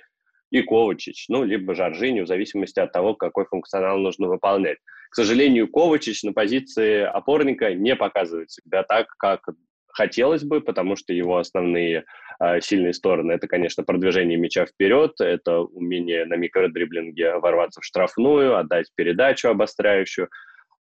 [0.50, 4.78] и Ковачич, ну, либо Жоржини, в зависимости от того, какой функционал нужно выполнять.
[5.12, 9.42] К сожалению, Ковачич на позиции опорника не показывает себя так, как
[9.88, 12.04] хотелось бы, потому что его основные
[12.40, 18.56] э, сильные стороны это, конечно, продвижение мяча вперед, это умение на микродриблинге ворваться в штрафную,
[18.56, 20.30] отдать передачу обостряющую.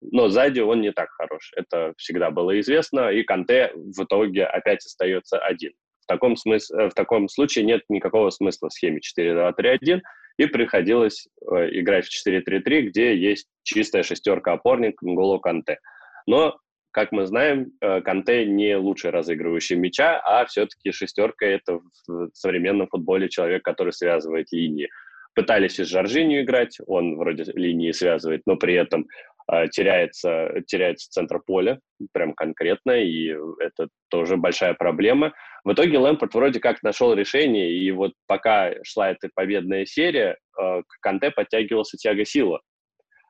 [0.01, 1.53] Но сзади он не так хорош.
[1.55, 5.71] Это всегда было известно, и Канте в итоге опять остается один.
[6.01, 10.01] В таком, смысле, э, в таком случае нет никакого смысла в схеме 4-2-3-1,
[10.37, 15.79] и приходилось э, играть в 4-3-3, где есть чистая шестерка опорник Нголо Канте.
[16.27, 16.57] Но,
[16.91, 22.87] как мы знаем, э, Канте не лучший разыгрывающий мяча, а все-таки шестерка— это в современном
[22.87, 24.89] футболе человек, который связывает линии.
[25.33, 29.07] Пытались и с Жоржинью играть, он вроде линии связывает, но при этом
[29.47, 31.79] а, теряется, теряется центр поля,
[32.11, 35.33] прям конкретно, и это тоже большая проблема.
[35.67, 40.81] В итоге Лэмпорт вроде как нашел решение, и вот пока шла эта победная серия, а,
[40.81, 42.61] к Канте подтягивался Тяго Сила,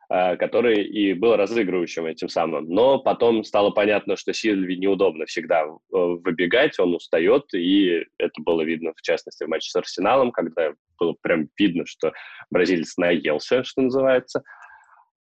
[0.08, 2.70] а, который и был разыгрывающим этим самым.
[2.70, 8.92] Но потом стало понятно, что Сильви неудобно всегда выбегать, он устает, и это было видно,
[8.96, 12.14] в частности, в матче с Арсеналом, когда было прям видно, что
[12.52, 14.44] бразилец наелся, что называется.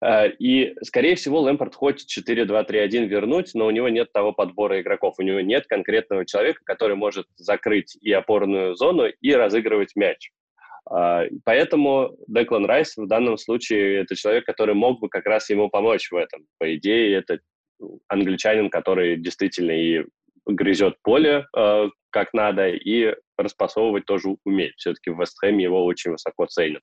[0.02, 5.14] Э, и, скорее всего, Лэмпорт хочет 4-2-3-1 вернуть, но у него нет того подбора игроков.
[5.18, 10.30] У него нет конкретного человека, который может закрыть и опорную зону, и разыгрывать мяч.
[10.90, 15.68] Э, поэтому Деклан Райс в данном случае это человек, который мог бы как раз ему
[15.70, 16.46] помочь в этом.
[16.58, 17.38] По идее, это
[18.08, 20.04] англичанин, который действительно и
[20.46, 24.74] грызет поле э, как надо, и распасовывать тоже умеет.
[24.76, 26.82] Все-таки в Вестхэме его очень высоко ценят.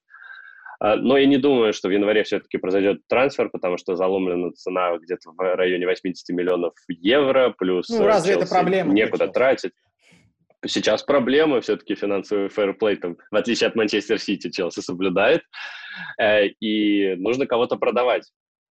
[0.79, 5.31] Но я не думаю, что в январе все-таки произойдет трансфер, потому что заломлена цена где-то
[5.31, 8.93] в районе 80 миллионов евро, плюс ну, разве это проблема?
[8.93, 9.33] некуда почему?
[9.33, 9.71] тратить.
[10.65, 15.41] Сейчас проблема, все-таки финансовый фэрплей, там, в отличие от Манчестер Сити, Челси соблюдает,
[16.21, 18.29] э, и нужно кого-то продавать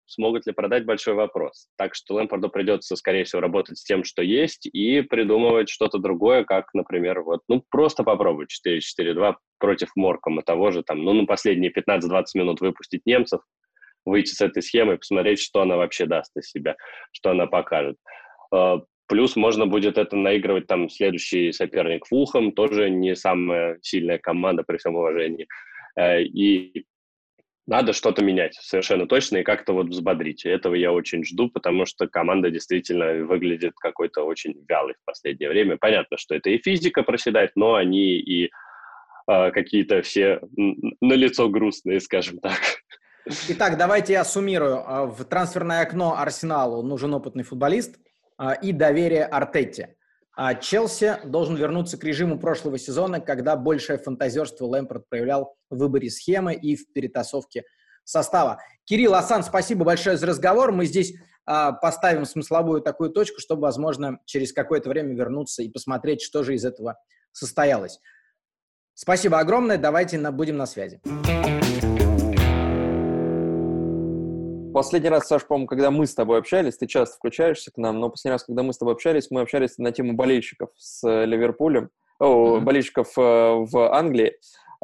[0.07, 1.69] смогут ли продать, большой вопрос.
[1.77, 6.45] Так что Лэмпорду придется, скорее всего, работать с тем, что есть, и придумывать что-то другое,
[6.45, 11.73] как, например, вот, ну, просто попробовать 4-4-2 против Моркома того же, там, ну, на последние
[11.73, 13.41] 15-20 минут выпустить немцев,
[14.05, 16.77] выйти с этой схемой, посмотреть, что она вообще даст из себя,
[17.13, 17.97] что она покажет.
[18.53, 24.65] А, плюс можно будет это наигрывать там следующий соперник Фулхам, тоже не самая сильная команда
[24.67, 25.47] при всем уважении.
[25.97, 26.87] Э, и
[27.67, 30.45] надо что-то менять, совершенно точно, и как-то вот взбодрить.
[30.45, 35.77] Этого я очень жду, потому что команда действительно выглядит какой-то очень вялой в последнее время.
[35.77, 38.51] Понятно, что это и физика проседает, но они и
[39.31, 42.59] э, какие-то все на лицо грустные, скажем так.
[43.49, 44.83] Итак, давайте я суммирую.
[44.85, 48.01] А, в трансферное окно Арсеналу нужен опытный футболист
[48.37, 49.95] а, и доверие Артетте.
[50.35, 56.11] А Челси должен вернуться к режиму прошлого сезона, когда большее фантазерство Лэмпорт проявлял в выборе
[56.11, 57.65] схемы и в перетасовке
[58.05, 58.61] состава.
[58.85, 60.73] Кирилл Асан, спасибо большое за разговор.
[60.73, 61.15] Мы здесь
[61.45, 66.55] а, поставим смысловую такую точку, чтобы, возможно, через какое-то время вернуться и посмотреть, что же
[66.55, 66.97] из этого
[67.33, 68.01] состоялось.
[68.95, 69.79] Спасибо огромное.
[69.79, 71.01] Давайте на, будем на связи.
[74.83, 78.11] Последний раз, Саш, по-моему, когда мы с тобой общались, ты часто включаешься к нам, но
[78.11, 81.91] последний раз, когда мы с тобой общались, мы общались на тему болельщиков с э, Ливерпулем,
[82.19, 82.61] о, mm-hmm.
[82.63, 84.35] болельщиков э, в Англии.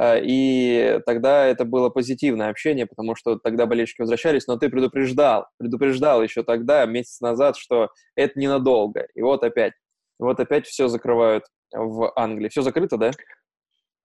[0.01, 5.49] Э, и тогда это было позитивное общение, потому что тогда болельщики возвращались, но ты предупреждал,
[5.59, 9.09] предупреждал еще тогда, месяц назад, что это ненадолго.
[9.17, 9.73] И вот опять,
[10.21, 11.43] вот опять все закрывают
[11.75, 12.49] в Англии.
[12.51, 13.11] Все закрыто, да?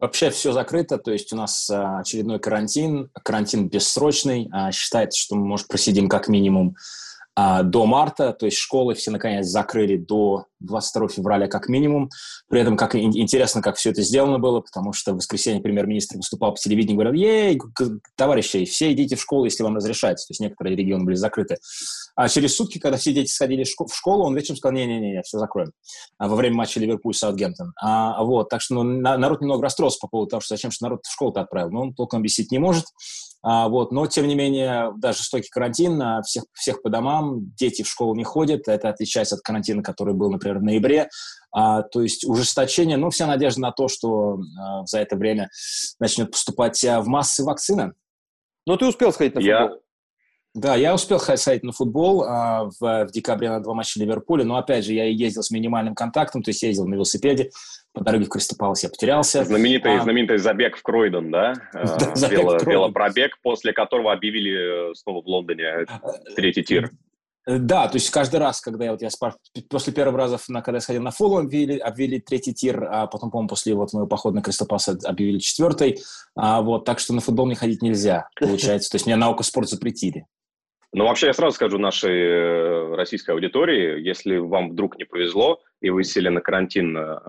[0.04, 4.50] Вообще все закрыто, то есть у нас а, очередной карантин, карантин бессрочный.
[4.52, 6.76] А, считается, что мы, может, просидим как минимум
[7.36, 12.10] до марта, то есть школы все наконец закрыли до 22 февраля как минимум.
[12.48, 16.54] При этом как интересно, как все это сделано было, потому что в воскресенье премьер-министр выступал
[16.54, 17.62] по телевидению и говорил, ей,
[18.16, 20.28] товарищи, все идите в школу, если вам разрешается.
[20.28, 21.58] То есть некоторые регионы были закрыты.
[22.16, 25.72] А через сутки, когда все дети сходили в школу, он вечером сказал, не-не-не, все закроем.
[26.18, 27.72] А во время матча Ливерпуль-Саутгемптон.
[27.82, 31.02] А, вот, так что ну, народ немного расстроился по поводу того, что зачем же народ
[31.04, 31.72] в школу-то отправил.
[31.72, 32.86] Но он толком объяснить не может.
[33.44, 37.88] А, вот, но, тем не менее, да, жестокий карантин, всех, всех по домам, дети в
[37.88, 41.10] школу не ходят, это отличается от карантина, который был, например, в ноябре,
[41.52, 45.50] а, то есть ужесточение, ну, вся надежда на то, что а, за это время
[46.00, 47.94] начнет поступать а, в массы вакцина.
[48.66, 49.60] Ну, ты успел сходить на футбол?
[49.60, 49.78] Я,
[50.56, 54.58] да, я успел сходить на футбол а, в, в декабре на два матча Ливерпуля, но,
[54.58, 57.52] опять же, я ездил с минимальным контактом, то есть ездил на велосипеде,
[57.94, 59.44] по дороге в Кристопалс я потерялся.
[59.44, 61.54] Знаменитый, а, знаменитый забег в Кройдон, да?
[61.74, 65.86] да а, Вело, велопробег, после которого объявили э, снова в Лондоне э,
[66.36, 66.92] третий тир.
[67.46, 69.36] Э, да, то есть каждый раз, когда я, вот я спар...
[69.70, 73.30] после первого раза, на, когда я сходил на Фулу, объявили, объявили третий тир, а потом,
[73.30, 76.00] по-моему, после вот моего похода на Кристопас объявили четвертый.
[76.36, 78.90] А, вот, так что на футбол не ходить нельзя, получается.
[78.90, 80.26] То есть меня наука спорт запретили.
[80.96, 85.90] Ну, вообще, я сразу скажу нашей э, российской аудитории, если вам вдруг не повезло, и
[85.90, 87.20] вы сели на карантин, э,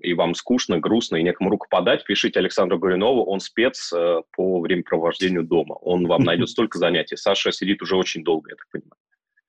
[0.00, 4.60] и вам скучно, грустно, и некому руку подать, пишите Александру Горюнову, он спец э, по
[4.60, 5.74] времяпровождению дома.
[5.74, 7.16] Он вам найдет столько занятий.
[7.16, 8.92] Саша сидит уже очень долго, я так понимаю.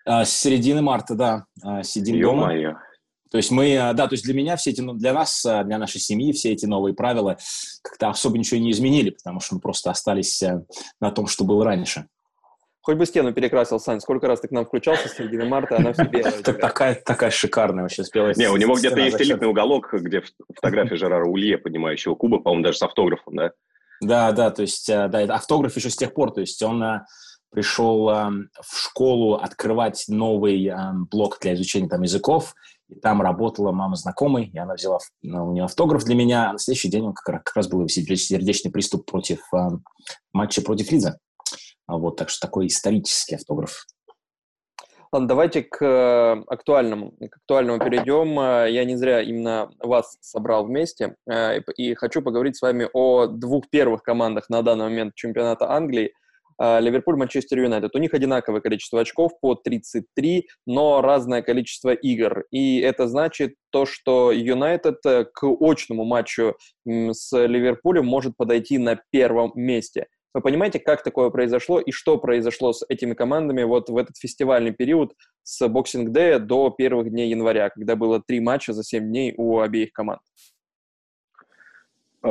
[0.04, 2.72] А, с середины марта, да, а, сидим Ё-моё.
[2.72, 2.84] дома.
[3.32, 6.02] То есть мы, да, то есть для меня все эти, ну, для нас, для нашей
[6.02, 7.38] семьи все эти новые правила
[7.82, 10.44] как-то особо ничего не изменили, потому что мы просто остались
[11.00, 12.08] на том, что было раньше.
[12.84, 14.00] Хоть бы стену перекрасил, Сань.
[14.00, 16.32] Сколько раз ты к нам включался с середины марта, она все белая.
[16.44, 20.24] Такая, такая шикарная вообще белая Не, у него где-то есть элитный уголок, где
[20.56, 23.52] фотография Жерара Улье, поднимающего кубок, по-моему, даже с автографом, да?
[24.02, 26.82] Да, да, то есть, э, да, это автограф еще с тех пор, то есть он
[26.82, 27.02] э,
[27.52, 30.72] пришел э, в школу открывать новый
[31.12, 32.56] блок для изучения там языков,
[32.90, 36.54] и там работала мама знакомой, и она взяла ну, у нее автограф для меня, а
[36.54, 39.40] на следующий день он как раз, как раз был сердечный приступ против
[40.34, 41.20] матча против Лидза.
[41.92, 43.86] А вот, так что такой исторический автограф.
[45.12, 48.40] Ладно, давайте к э, актуальному, к актуальному перейдем.
[48.40, 53.28] Э, я не зря именно вас собрал вместе э, и хочу поговорить с вами о
[53.28, 56.14] двух первых командах на данный момент чемпионата Англии.
[56.60, 57.96] Ливерпуль, Манчестер Юнайтед.
[57.96, 62.46] У них одинаковое количество очков по 33, но разное количество игр.
[62.52, 69.54] И это значит то, что Юнайтед к очному матчу с Ливерпулем может подойти на первом
[69.56, 70.06] месте.
[70.34, 74.72] Вы понимаете, как такое произошло и что произошло с этими командами вот в этот фестивальный
[74.72, 75.14] период
[75.44, 79.60] с боксинг Day до первых дней января, когда было три матча за семь дней у
[79.60, 80.22] обеих команд?
[82.24, 82.28] Э,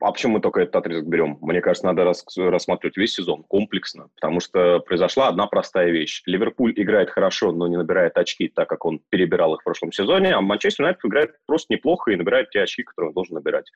[0.00, 1.38] а почему мы только этот отрезок берем?
[1.42, 6.22] Мне кажется, надо рас рассматривать весь сезон комплексно, потому что произошла одна простая вещь.
[6.26, 10.34] Ливерпуль играет хорошо, но не набирает очки, так как он перебирал их в прошлом сезоне,
[10.34, 13.70] а Манчестер Юнайтед играет просто неплохо и набирает те очки, которые он должен набирать.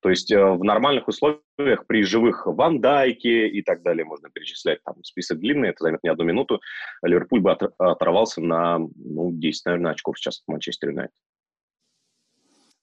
[0.00, 4.82] То есть э, в нормальных условиях при живых Ван Дайке и так далее, можно перечислять,
[4.84, 6.60] там список длинный, это займет не одну минуту,
[7.02, 11.14] Ливерпуль бы оторвался на ну, 10, наверное, очков сейчас от Манчестер Юнайтед.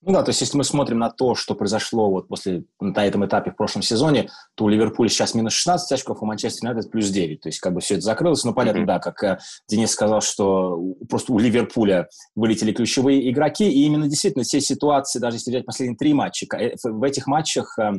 [0.06, 3.26] Ну да, то есть если мы смотрим на то, что произошло вот после, на этом
[3.26, 7.10] этапе в прошлом сезоне, то у Ливерпуля сейчас минус 16 очков, у Манчестер Юнайтед плюс
[7.10, 7.42] 9.
[7.42, 8.44] То есть как бы все это закрылось.
[8.44, 8.86] Но понятно, mm-hmm.
[8.86, 10.80] да, как э, Денис сказал, что
[11.10, 13.68] просто у Ливерпуля вылетели ключевые игроки.
[13.68, 17.76] И именно действительно все ситуации, даже если взять последние три матча, э, в этих матчах
[17.80, 17.94] э,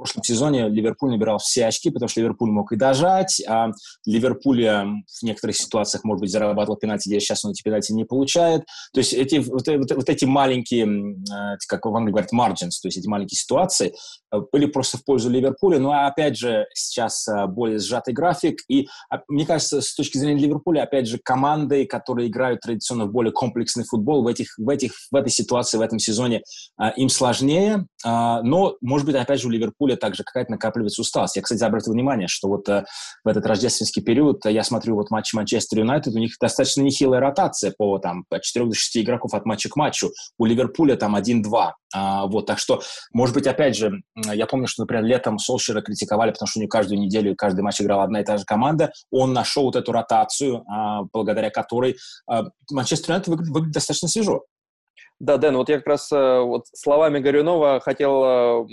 [0.00, 3.68] В прошлом сезоне Ливерпуль набирал все очки, потому что Ливерпуль мог и дожать, а
[4.06, 8.62] Ливерпуль в некоторых ситуациях, может быть, зарабатывал пенальти, где сейчас он эти пенальти не получает.
[8.94, 12.88] То есть эти, вот, вот, вот эти маленькие, э, как в Англии говорят, margins, то
[12.88, 13.92] есть эти маленькие ситуации,
[14.32, 15.78] э, были просто в пользу Ливерпуля.
[15.78, 18.60] Но, опять же, сейчас э, более сжатый график.
[18.68, 23.12] И, а, мне кажется, с точки зрения Ливерпуля, опять же, команды, которые играют традиционно в
[23.12, 26.40] более комплексный футбол, в, этих, в, этих, в этой ситуации, в этом сезоне
[26.96, 27.86] им сложнее.
[28.02, 31.36] Но, может быть, опять же, у Ливерпуля Ливерпуля также какая-то накапливается усталость.
[31.36, 32.84] Я, кстати, обратил внимание, что вот э,
[33.24, 37.20] в этот рождественский период э, я смотрю вот матчи Манчестер Юнайтед, у них достаточно нехилая
[37.20, 40.10] ротация по там по 4 до 6 игроков от матча к матчу.
[40.38, 41.72] У Ливерпуля там 1-2.
[41.92, 42.80] А, вот, так что,
[43.12, 43.92] может быть, опять же,
[44.32, 47.80] я помню, что, например, летом Солшера критиковали, потому что у него каждую неделю, каждый матч
[47.80, 48.92] играла одна и та же команда.
[49.10, 51.96] Он нашел вот эту ротацию, а, благодаря которой
[52.28, 54.42] а, Манчестер Юнайтед выглядит, выглядит достаточно свежо.
[55.18, 58.66] Да, Дэн, вот я как раз э, вот словами Горюнова хотел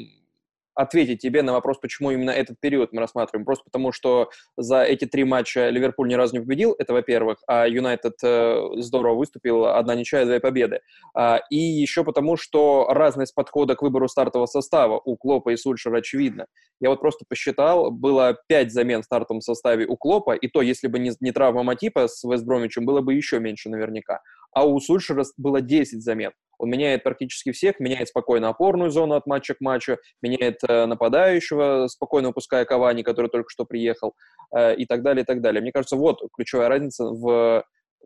[0.78, 3.46] ответить тебе на вопрос, почему именно этот период мы рассматриваем.
[3.46, 7.68] Просто потому, что за эти три матча Ливерпуль ни разу не победил, это во-первых, а
[7.68, 10.82] Юнайтед э, здорово выступил, одна ничья, две победы.
[11.16, 15.98] А, и еще потому, что разность подхода к выбору стартового состава у Клопа и Сульшера
[15.98, 16.46] очевидна.
[16.80, 20.88] Я вот просто посчитал, было пять замен в стартовом составе у Клопа, и то, если
[20.88, 24.22] бы не, травма Матипа с Вестбромичем, было бы еще меньше наверняка.
[24.52, 26.32] А у Сульшера было 10 замен.
[26.58, 31.88] Он меняет практически всех, меняет спокойно опорную зону от матча к матчу, меняет э, нападающего,
[31.88, 34.14] спокойно выпуская Кавани, который только что приехал,
[34.56, 35.62] э, и так далее, и так далее.
[35.62, 37.64] Мне кажется, вот ключевая разница в,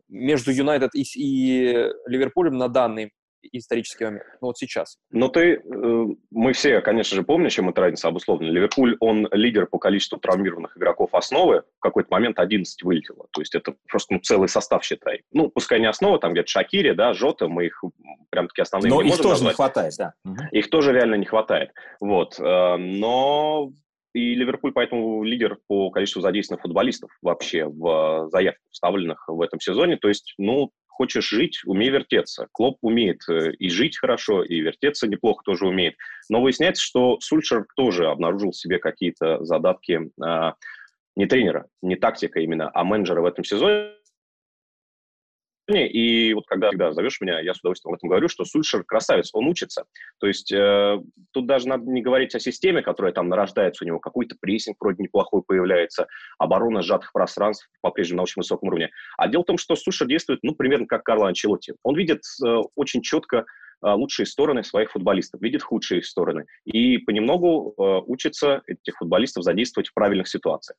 [0.08, 3.12] между Юнайтед и, и Ливерпулем на данный
[3.52, 4.98] исторический момент, ну вот сейчас.
[5.10, 8.52] Ну ты, э, мы все, конечно же, помним, чем эта разница обусловлена.
[8.52, 13.26] Ливерпуль, он лидер по количеству травмированных игроков основы, в какой-то момент 11 вылетело.
[13.32, 15.22] То есть это просто ну, целый состав, считай.
[15.32, 17.82] Ну, пускай не основа, там где-то Шакири, да, Жота, мы их
[18.30, 19.52] прям таки основные Но не их тоже назвать.
[19.52, 20.14] не хватает, да.
[20.52, 21.70] Их тоже реально не хватает.
[22.00, 22.38] Вот.
[22.38, 23.72] Э, но
[24.14, 29.96] и Ливерпуль поэтому лидер по количеству задействованных футболистов вообще в заявках, вставленных в этом сезоне.
[29.96, 32.48] То есть, ну, хочешь жить, умей вертеться.
[32.52, 35.96] Клоп умеет э, и жить хорошо, и вертеться неплохо тоже умеет.
[36.28, 40.54] Но выясняется, что Сульшер тоже обнаружил в себе какие-то задатки а,
[41.16, 43.90] не тренера, не тактика именно, а менеджера в этом сезоне.
[45.78, 49.30] И вот когда всегда зовешь меня, я с удовольствием об этом говорю, что Сульшер красавец,
[49.32, 49.84] он учится.
[50.20, 50.98] То есть э,
[51.32, 55.02] тут даже надо не говорить о системе, которая там нарождается, у него какой-то прессинг вроде
[55.02, 56.06] неплохой появляется,
[56.38, 58.90] оборона сжатых пространств по-прежнему на очень высоком уровне.
[59.16, 61.74] А дело в том, что Сульшер действует, ну, примерно как Карло Анчелотти.
[61.82, 63.42] Он видит э, очень четко э,
[63.82, 66.46] лучшие стороны своих футболистов, видит худшие стороны.
[66.64, 70.76] И понемногу э, учится этих футболистов задействовать в правильных ситуациях.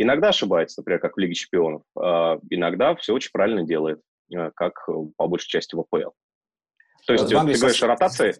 [0.00, 1.82] Иногда ошибается, например, как в Лиге Чемпионов.
[2.00, 4.00] Э, иногда все очень правильно делает.
[4.34, 6.10] Э, как э, по большей части в АПЛ.
[7.06, 8.34] То есть э, ты говоришь о ротации,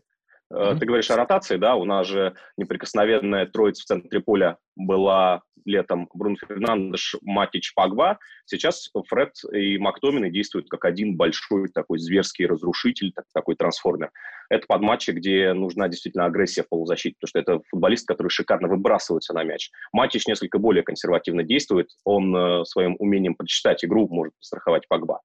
[0.52, 0.78] mm-hmm.
[0.78, 6.08] ты говоришь о ротации, да, у нас же неприкосновенная троица в центре поля была летом
[6.14, 8.18] Брун Фернандеш, Матич, Пагба.
[8.46, 14.10] Сейчас Фред и Мактомины действуют как один большой такой зверский разрушитель, такой трансформер.
[14.50, 18.68] Это под матчи, где нужна действительно агрессия в полузащите, потому что это футболист, который шикарно
[18.68, 19.70] выбрасывается на мяч.
[19.92, 25.20] Матич несколько более консервативно действует, он своим умением прочитать игру может страховать Пагба.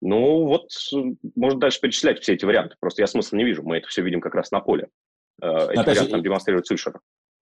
[0.00, 0.70] Ну, вот
[1.34, 2.76] можно дальше перечислять все эти варианты.
[2.80, 3.62] Просто я смысла не вижу.
[3.62, 4.88] Мы это все видим как раз на поле.
[5.42, 7.00] Э, эти варианты там демонстрирует Сульшер.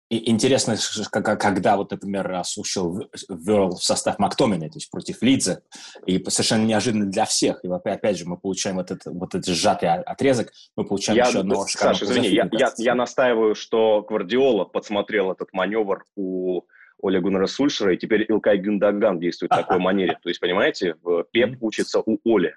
[0.09, 0.77] И интересно,
[1.11, 5.63] когда, вот, например, слушал ввел в состав Мактомина, то есть против Лидза,
[6.05, 7.59] и совершенно неожиданно для всех.
[7.65, 11.39] И опять же мы получаем вот этот, вот этот сжатый отрезок, мы получаем я, еще
[11.39, 16.61] одного Саша, извини, я, я, я настаиваю, что Гвардиола подсмотрел этот маневр у
[16.99, 20.17] Оля Гуннера Сульшера, и теперь Илкай Гюндаган действует в такой манере.
[20.21, 20.95] То есть, понимаете,
[21.31, 22.55] Пеп учится у Оли.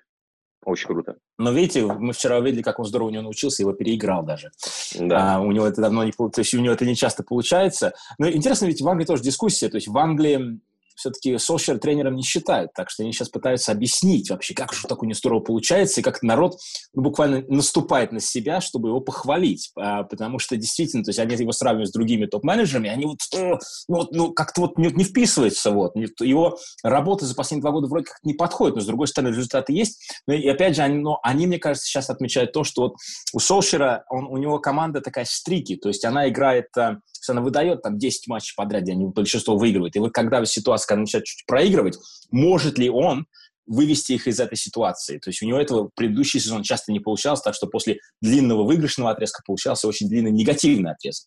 [0.65, 1.17] Очень круто.
[1.39, 4.51] Но видите, мы вчера увидели, как он здорово у него научился, его переиграл даже.
[4.99, 5.37] Да.
[5.37, 7.95] А, у него это давно не то есть у него это не часто получается.
[8.19, 9.71] Но интересно, ведь в Англии тоже дискуссия.
[9.71, 10.61] То есть в Англии
[11.01, 15.09] все-таки Сошер тренером не считают, так что они сейчас пытаются объяснить вообще, как же такое
[15.09, 16.59] не здорово получается, и как народ
[16.95, 21.35] ну, буквально наступает на себя, чтобы его похвалить, а, потому что действительно, то есть они
[21.35, 25.71] его сравнивают с другими топ-менеджерами, они вот, ну, вот ну, как-то вот не, не вписываются,
[25.71, 29.35] вот, его работа за последние два года вроде как не подходит, но с другой стороны
[29.35, 32.83] результаты есть, но и опять же, они, но они, мне кажется, сейчас отмечают то, что
[32.83, 32.97] вот
[33.33, 36.99] у Солшера, он, у него команда такая стрики, то есть она играет а,
[37.31, 39.97] она выдает там 10 матчей подряд, где они большинство выигрывают.
[39.97, 41.99] И вот когда ситуация, когда начинает чуть-чуть проигрывать,
[42.31, 43.27] может ли он
[43.67, 45.19] вывести их из этой ситуации.
[45.19, 49.11] То есть у него этого предыдущий сезон часто не получалось, так что после длинного выигрышного
[49.13, 51.27] отрезка получался очень длинный негативный отрезок.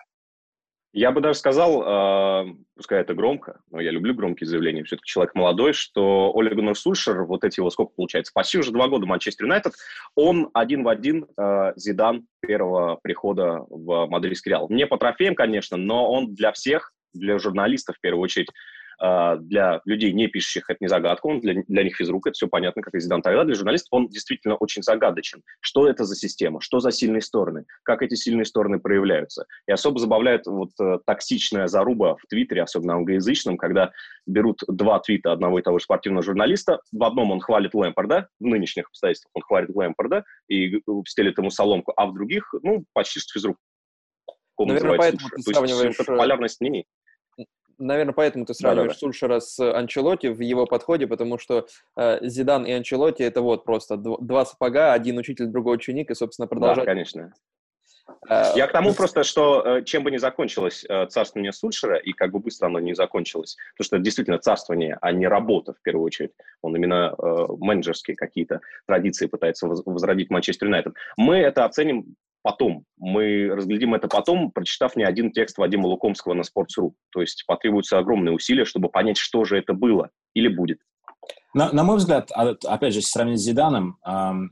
[0.94, 5.34] Я бы даже сказал, э, пускай это громко, но я люблю громкие заявления, все-таки человек
[5.34, 9.74] молодой, что Гуннер Сульшер, вот эти его сколько получается, почти уже два года Манчестер Юнайтед,
[10.14, 14.68] он один в один э, Зидан первого прихода в Мадридский Реал.
[14.70, 18.54] Не по трофеям, конечно, но он для всех, для журналистов в первую очередь, а,
[19.00, 22.82] для людей, не пишущих, это не загадка, он для, для них физрук, это все понятно,
[22.82, 23.22] как и Зидан.
[23.22, 25.41] Тогда для журналистов он действительно очень загадочен.
[25.62, 29.46] Что это за система, что за сильные стороны, как эти сильные стороны проявляются.
[29.68, 33.91] И особо забавляет вот э, токсичная заруба в Твиттере, особенно англоязычном, когда
[34.26, 38.46] берут два твита одного и того же спортивного журналиста, в одном он хвалит Лэмпорда, в
[38.46, 43.34] нынешних обстоятельствах он хвалит Лэмпорда и стелит ему соломку, а в других, ну, почти что
[43.34, 43.58] физрук.
[44.60, 45.96] Наверное, поэтому ты сравниваешь...
[45.96, 46.86] То есть, полярность мнений
[47.78, 52.20] наверное, поэтому ты сравниваешь да, да, Сульшера с Анчелоти в его подходе, потому что э,
[52.22, 56.86] Зидан и Анчелоти это вот просто два сапога, один учитель, другой ученик, и, собственно, продолжать.
[56.86, 57.34] Да, конечно.
[58.30, 62.14] Э, Я к тому просто, что э, чем бы ни закончилось э, царствование Сульшера, и
[62.14, 65.82] как бы быстро оно не закончилось, потому что это действительно царствование, а не работа, в
[65.82, 66.32] первую очередь.
[66.62, 70.94] Он именно э, менеджерские какие-то традиции пытается возродить Манчестер Юнайтед.
[71.18, 72.86] Мы это оценим потом.
[72.98, 76.91] Мы разглядим это потом, прочитав не один текст Вадима Лукомского на Sports.ru.
[77.12, 80.80] То есть потребуются огромные усилия, чтобы понять, что же это было или будет.
[81.54, 83.99] На, на мой взгляд, а, опять же, если сравнить с Зиданом,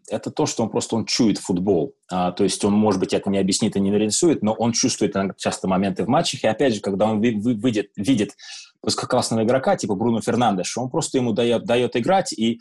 [0.10, 1.96] это то, что он просто он чует футбол.
[2.12, 5.16] Э, то есть он, может быть, это не объяснит и не нарисует, но он чувствует
[5.38, 6.44] часто моменты в матчах.
[6.44, 8.32] И опять же, когда он вы, вы, выйдет, видит
[8.84, 12.60] высококлассного игрока, типа Бруно Фернандеш, он просто ему дает, дает играть, и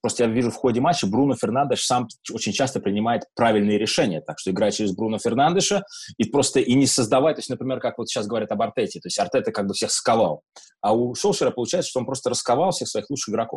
[0.00, 4.40] просто я вижу в ходе матча, Бруно Фернандеш сам очень часто принимает правильные решения, так
[4.40, 5.84] что играть через Бруно Фернандеша
[6.16, 9.06] и просто и не создавать, то есть, например, как вот сейчас говорят об Артете, то
[9.06, 10.42] есть Артета как бы всех сковал,
[10.80, 13.55] а у Шолшера получается, что он просто расковал всех своих лучших игроков.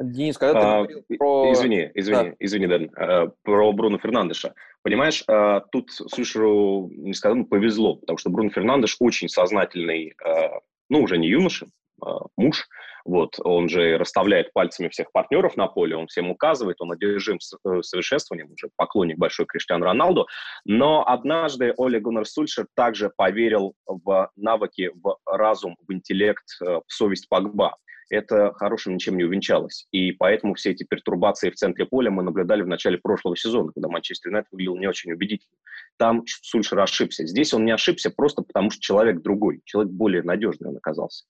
[0.00, 1.52] Денис, когда ты а, говорил про...
[1.52, 2.36] Извини, извини, да.
[2.40, 4.54] извини, Дэн, а, про Бруно Фернандеша.
[4.82, 10.60] Понимаешь, а, тут Сушеру, не сказал, ну, повезло, потому что Бруно Фернандеш очень сознательный, а,
[10.88, 11.66] ну, уже не юноша,
[12.02, 12.68] а, муж,
[13.04, 17.82] вот, он же расставляет пальцами всех партнеров на поле, он всем указывает, он одержим э,
[17.82, 20.26] совершенствованием, уже поклонник большой Криштиану Роналду,
[20.64, 26.92] но однажды Оля Гуннер Сульшер также поверил в навыки, в разум, в интеллект, э, в
[26.92, 27.76] совесть Погба
[28.10, 29.86] это хорошим ничем не увенчалось.
[29.90, 33.88] И поэтому все эти пертурбации в центре поля мы наблюдали в начале прошлого сезона, когда
[33.88, 35.56] Манчестер Юнайтед выглядел не очень убедительно.
[35.96, 37.26] Там Сульшер ошибся.
[37.26, 41.24] Здесь он не ошибся просто потому, что человек другой, человек более надежный он оказался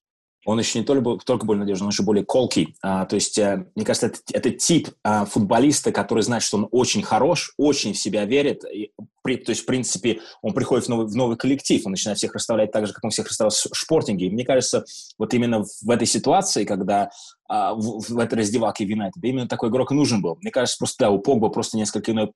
[0.44, 2.76] он еще не только, только более надежный, он еще более колкий.
[2.82, 6.68] А, то есть, а, мне кажется, это, это тип а, футболиста, который знает, что он
[6.70, 8.64] очень хорош, очень в себя верит.
[8.64, 8.92] И,
[9.22, 12.34] при, то есть, в принципе, он приходит в новый, в новый коллектив, он начинает всех
[12.34, 14.26] расставлять так же, как он всех расставлял в шпортинге.
[14.26, 14.84] И мне кажется,
[15.18, 17.10] вот именно в этой ситуации, когда
[17.48, 20.36] а, в, в этой раздевалке Юнайтед, именно такой игрок нужен был.
[20.40, 22.32] Мне кажется, просто да, у Погба просто несколько иной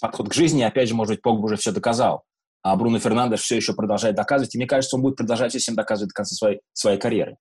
[0.00, 0.60] подход к жизни.
[0.60, 2.24] И, опять же, может быть, Погба уже все доказал.
[2.62, 4.54] А Бруно Фернандеш все еще продолжает доказывать.
[4.54, 7.36] И мне кажется, он будет продолжать всем доказывать до конца своей, своей карьеры.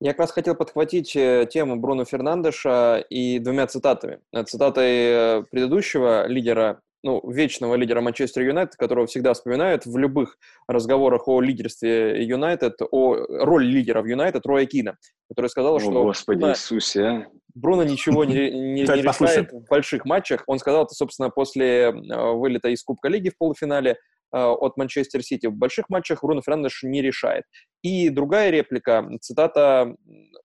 [0.00, 4.20] Я как раз хотел подхватить э, тему Бруно Фернандеша и двумя цитатами.
[4.32, 10.38] Э, цитатой э, предыдущего лидера, ну, вечного лидера Манчестер Юнайтед, которого всегда вспоминают в любых
[10.66, 14.96] разговорах о лидерстве Юнайтед, о роли лидера в Юнайтед, Роя Кина,
[15.28, 15.90] который сказал, о, что...
[15.90, 17.26] Господи Бруно, Иисусе, а?
[17.54, 20.44] Бруно ничего не, не, не решает в больших матчах.
[20.46, 23.98] Он сказал это, собственно, после вылета из Кубка Лиги в полуфинале.
[24.32, 25.46] Э, от Манчестер Сити.
[25.46, 27.44] В больших матчах Бруно Фернандеш не решает.
[27.82, 29.96] И другая реплика, цитата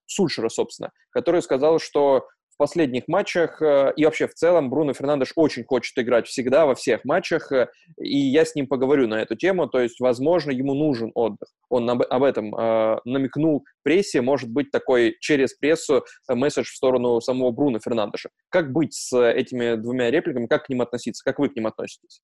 [0.07, 2.25] Сульшера, собственно, который сказал, что
[2.55, 6.73] в последних матчах э, и вообще в целом Бруно Фернандеш очень хочет играть всегда во
[6.73, 7.67] всех матчах, э,
[7.99, 11.49] и я с ним поговорю на эту тему, то есть, возможно, ему нужен отдых.
[11.69, 17.51] Он об, этом э, намекнул прессе, может быть, такой через прессу месседж в сторону самого
[17.51, 18.29] Бруно Фернандеша.
[18.49, 22.21] Как быть с этими двумя репликами, как к ним относиться, как вы к ним относитесь?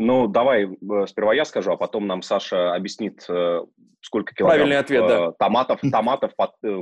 [0.00, 3.60] Ну, давай э, сперва я скажу, а потом нам Саша объяснит, э,
[4.00, 5.26] сколько килограмм ответ, да.
[5.26, 6.32] Э, томатов, томатов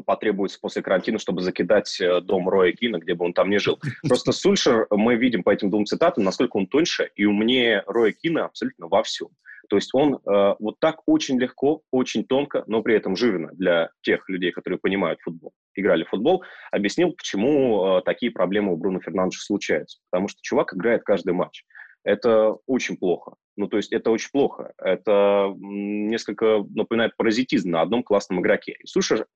[0.07, 3.81] потребуется после карантина, чтобы закидать дом Роя Кина, где бы он там ни жил.
[4.09, 8.45] Просто Сульшер, мы видим по этим двум цитатам, насколько он тоньше и умнее Роя Кина
[8.45, 9.29] абсолютно во всем.
[9.69, 13.91] То есть он э, вот так очень легко, очень тонко, но при этом жирно для
[14.03, 19.01] тех людей, которые понимают футбол, играли в футбол, объяснил, почему э, такие проблемы у Бруно
[19.01, 19.99] Фернандеша случаются.
[20.11, 21.64] Потому что чувак играет каждый матч
[22.05, 23.34] это очень плохо.
[23.57, 24.72] Ну, то есть это очень плохо.
[24.78, 28.76] Это несколько напоминает паразитизм на одном классном игроке.
[28.80, 29.26] И Суша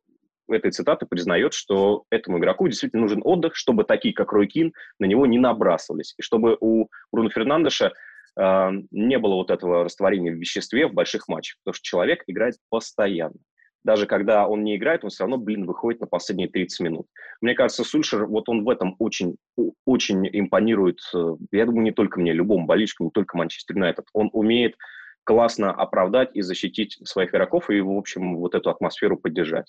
[0.49, 5.07] этой цитаты признает, что этому игроку действительно нужен отдых, чтобы такие, как Рой Кин, на
[5.07, 6.15] него не набрасывались.
[6.19, 7.93] И чтобы у Бруно Фернандеша
[8.39, 11.59] э, не было вот этого растворения в веществе в больших матчах.
[11.65, 13.39] Потому что человек играет постоянно
[13.85, 17.07] даже когда он не играет, он все равно, блин, выходит на последние 30 минут.
[17.41, 19.37] Мне кажется, Сульшер, вот он в этом очень,
[19.85, 24.07] очень импонирует, э, я думаю, не только мне, любому болельщику, не только Манчестер Юнайтед.
[24.13, 24.77] Он умеет
[25.25, 29.67] классно оправдать и защитить своих игроков и, в общем, вот эту атмосферу поддержать.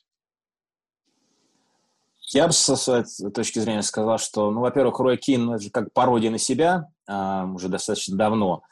[2.33, 3.03] Я бы со своей
[3.33, 6.89] точки зрения сказал, что, ну, во-первых, Рой Кин ну, это же как пародия на себя
[7.07, 8.63] э, уже достаточно давно.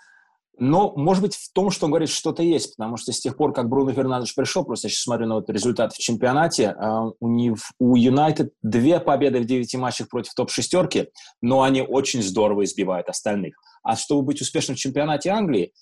[0.57, 3.53] Но, может быть, в том, что он говорит, что-то есть, потому что с тех пор,
[3.53, 7.95] как Бруно Фернандеш пришел, просто я сейчас смотрю на вот результат в чемпионате, э, у
[7.95, 11.07] Юнайтед две победы в девяти матчах против топ-шестерки,
[11.41, 13.55] но они очень здорово избивают остальных.
[13.83, 15.73] А чтобы быть успешным в чемпионате Англии,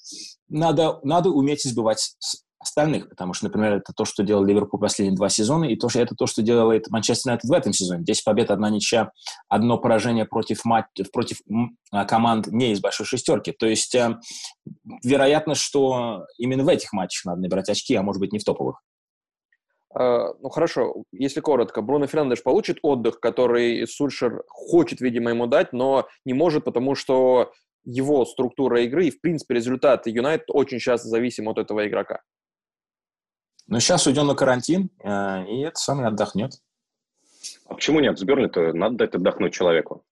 [0.48, 2.16] надо, надо уметь избивать
[2.60, 6.02] остальных, потому что, например, это то, что делал Ливерпуль последние два сезона, и то, что
[6.02, 8.04] это то, что делает Манчестер Юнайтед в этом сезоне.
[8.04, 9.12] 10 побед, одна ничья,
[9.48, 10.88] одно поражение против, мат...
[11.14, 11.38] против
[11.92, 13.52] а, команд не из большой шестерки.
[13.52, 14.18] То есть, э,
[15.04, 18.82] вероятно, что именно в этих матчах надо набирать очки, а может быть, не в топовых.
[19.98, 25.74] Uh, ну хорошо, если коротко, Бруно Фернандеш получит отдых, который Сульшер хочет, видимо, ему дать,
[25.74, 27.52] но не может, потому что
[27.86, 32.22] его структура игры и, в принципе, результаты Юнайтед очень часто зависим от этого игрока.
[33.72, 36.54] Ну, сейчас уйдем на карантин, э, и это самый отдохнет.
[37.66, 38.18] А почему нет?
[38.18, 40.04] С Бернли-то надо дать отдохнуть человеку.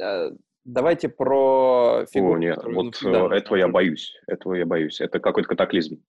[0.00, 0.30] Э,
[0.64, 2.36] давайте про фигуру.
[2.36, 4.14] О, нет, вот да, этого я боюсь.
[4.26, 4.98] Этого я боюсь.
[5.02, 6.02] Это какой-то катаклизм.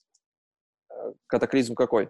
[0.89, 2.09] Э, катаклизм какой?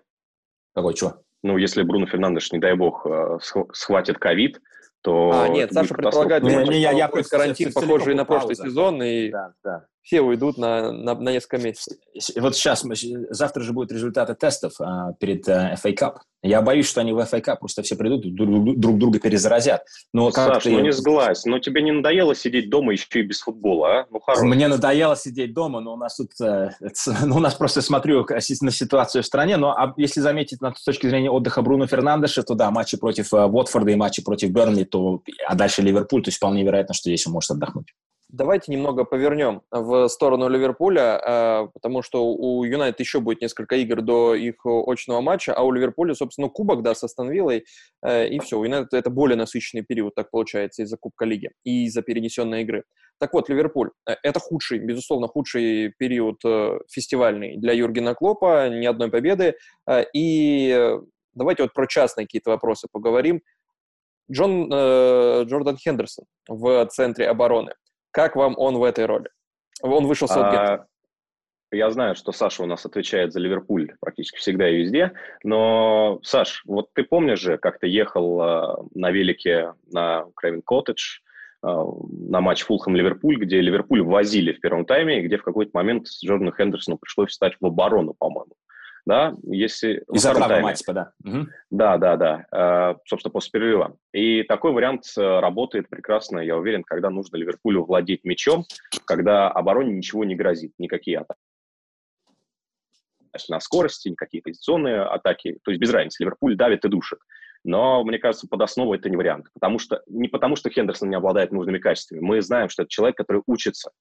[0.76, 1.24] Какой, что?
[1.41, 3.08] Ну, если Бруно Фернандеш, не дай бог,
[3.41, 4.62] схватит ковид,
[5.02, 5.32] то...
[5.34, 9.54] А, нет, Саша предполагает, не, не, я, я карантин, похожий на прошлый сезон, и да,
[9.64, 9.88] да.
[10.10, 11.95] Все уйдут на, на, на несколько месяцев.
[12.38, 12.84] Вот сейчас,
[13.30, 16.14] завтра же будут результаты тестов а, перед а, FA Cup.
[16.41, 19.84] Я боюсь, что они в FA Cup просто все придут и друг, друг друга перезаразят.
[20.12, 20.72] Но Саш, ты...
[20.72, 24.05] ну не сглазь, но тебе не надоело сидеть дома еще и без футбола, а?
[24.10, 24.41] Ну, хорош.
[24.41, 26.32] Мне надоело сидеть дома, но у нас тут...
[26.41, 26.72] Э,
[27.24, 30.84] ну, у нас просто смотрю на ситуацию в стране, но а если заметить на, с
[30.84, 34.86] точки зрения отдыха Бруно Фернандеша, то да, матчи против э, Уотфорда и матчи против Бернли,
[34.86, 37.93] то, а дальше Ливерпуль, то есть вполне вероятно, что здесь он может отдохнуть.
[38.32, 44.04] Давайте немного повернем в сторону Ливерпуля, э, потому что у Юнайтед еще будет несколько игр
[44.04, 47.66] до их очного матча, а у Ливерпуля, собственно, кубок, да, с Астон Виллой,
[48.06, 48.60] э, и все.
[48.60, 52.84] У Юнайтед это более насыщенный период, так получается, из-за Кубка Лиги и из-за перенесенной игры.
[53.20, 56.40] Так вот, Ливерпуль э,– это худший, безусловно, худший период
[56.88, 59.56] фестивальный для Юргена Клопа, ни одной победы.
[60.14, 61.00] И
[61.34, 63.42] давайте вот про частные какие-то вопросы поговорим.
[64.32, 67.74] Джон, э, Джордан Хендерсон в центре обороны–
[68.12, 69.30] как вам он в этой роли?
[69.82, 70.86] Он вышел с а,
[71.72, 76.64] Я знаю, что Саша у нас отвечает за Ливерпуль практически всегда и везде, но, Саш,
[76.66, 81.20] вот ты помнишь же, как ты ехал э, на велике на Крэвин Коттедж,
[81.64, 86.07] э, на матч Фулхэм-Ливерпуль, где Ливерпуль возили в первом тайме, и где в какой-то момент
[86.07, 88.55] Джордану Хендерсону пришлось встать в оборону, по-моему
[89.06, 90.04] да, если...
[90.14, 91.12] Из-за травмы матча, да.
[91.24, 91.47] Угу.
[91.72, 93.97] Да, да, да, э, собственно, после перерыва.
[94.14, 98.66] И такой вариант э, работает прекрасно, я уверен, когда нужно Ливерпулю владеть мячом,
[99.06, 101.39] когда обороне ничего не грозит, никакие атаки
[103.47, 107.20] на скорости, никакие позиционные атаки, то есть без разницы, Ливерпуль давит и душит.
[107.64, 109.47] Но, мне кажется, под основу это не вариант.
[109.54, 112.22] Потому что, не потому, что Хендерсон не обладает нужными качествами.
[112.22, 113.91] Мы знаем, что это человек, который учится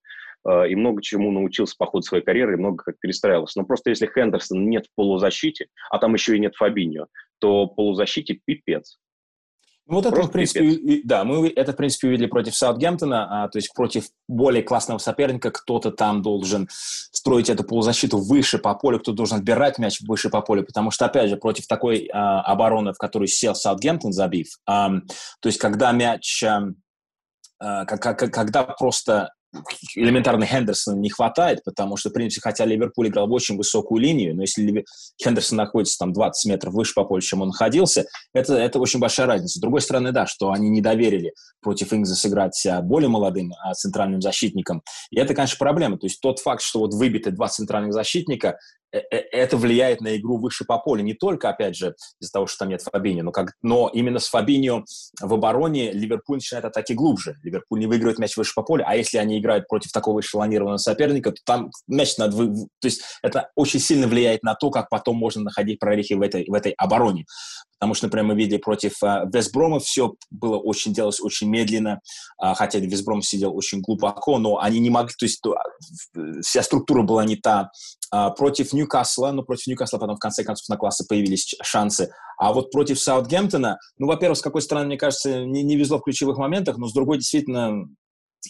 [0.47, 3.59] и много чему научился по ходу своей карьеры, и много как перестраивался.
[3.59, 7.07] Но просто если Хендерсон нет в полузащите, а там еще и нет Фабиньо,
[7.39, 8.99] то полузащите пипец.
[9.89, 13.57] Ну, вот это, в принципе, да, мы это, в принципе, увидели против Саутгемптона, а, то
[13.57, 19.12] есть против более классного соперника, кто-то там должен строить эту полузащиту выше по полю, кто
[19.12, 22.99] должен отбирать мяч выше по полю, потому что, опять же, против такой а, обороны, в
[22.99, 24.91] которую сел Саутгемптон, забив, а,
[25.41, 29.30] то есть когда мяч, а, когда просто
[29.94, 34.34] элементарно Хендерсона не хватает, потому что, в принципе, хотя Ливерпуль играл в очень высокую линию,
[34.34, 34.84] но если
[35.22, 39.26] Хендерсон находится там 20 метров выше по полю, чем он находился, это, это очень большая
[39.26, 39.59] разница.
[39.59, 43.72] С другой стороны, да, что они не доверили против Ингза сыграть а, более молодым а,
[43.74, 44.82] центральным защитником.
[45.11, 45.99] И это, конечно, проблема.
[45.99, 48.59] То есть тот факт, что вот выбиты два центральных защитника,
[48.91, 51.03] это влияет на игру выше по полю.
[51.03, 54.28] Не только, опять же, из-за того, что там нет Фабини, но, как, но именно с
[54.28, 54.84] Фабиньо
[55.20, 57.36] в обороне Ливерпуль начинает атаки глубже.
[57.43, 61.32] Ливерпуль не выигрывает мяч выше по полю, а если они играют против такого эшелонированного соперника,
[61.32, 62.36] то там мяч надо...
[62.36, 62.55] Вы...
[62.80, 66.47] То есть это очень сильно влияет на то, как потом можно находить прорехи в этой,
[66.49, 67.26] в этой обороне.
[67.79, 72.01] Потому что, например, мы видели против э, Вестброма, все было очень, делалось очень медленно,
[72.43, 75.57] э, хотя Вестбром сидел очень глубоко, но они не могли, то есть то,
[76.43, 77.70] вся структура была не та.
[78.12, 82.11] Э, против Ньюкасла, ну, против Ньюкасла потом в конце концов на классы появились шансы.
[82.37, 86.03] А вот против Саутгемптона, ну, во-первых, с какой стороны, мне кажется, не, не везло в
[86.03, 87.85] ключевых моментах, но с другой, действительно,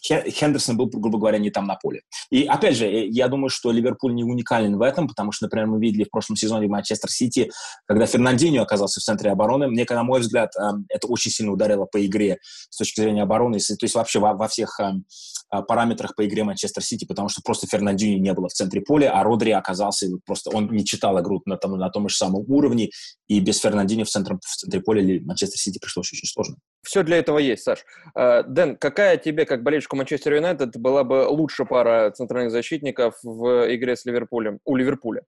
[0.03, 2.03] Хендерсон был, грубо говоря, не там на поле.
[2.31, 5.67] И опять же, э, я думаю, что Ливерпуль не уникален в этом, потому что, например,
[5.67, 7.51] мы видели в прошлом сезоне в Манчестер Сити,
[7.87, 11.87] когда Фернандинho оказался в центре обороны, мне, на мой взгляд, эм, это очень сильно ударило
[11.87, 12.39] по игре
[12.71, 15.05] с точки зрения обороны, то есть вообще во, во всех эм,
[15.51, 19.23] параметрах по игре Манчестер Сити, потому что просто Фернандинho не было в центре поля, а
[19.23, 22.91] Родри оказался просто, он не читал игру на том, на том же самом уровне,
[23.29, 26.57] и без Фернандинho в центре, в центре поля Манчестер Сити пришлось очень сложно.
[26.83, 27.85] Все для этого есть, Саш.
[28.15, 33.75] Э, Дэн, какая тебе, как болельщику Манчестер Юнайтед, была бы лучше пара центральных защитников в
[33.75, 35.23] игре с Ливерпулем, у Ливерпуля?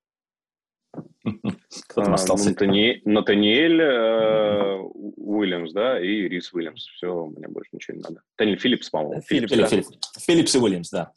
[1.89, 2.51] Кто там а, остался?
[2.51, 4.79] Натаниэль э,
[5.17, 6.85] Уильямс, да, и Рис Уильямс.
[6.87, 8.23] Все, мне больше ничего не надо.
[8.37, 9.23] Натаниэль Филлипс, по-моему.
[9.23, 9.91] Филлипс, Филлипс, Филлипс.
[10.19, 11.13] Филлипс и Уильямс, да.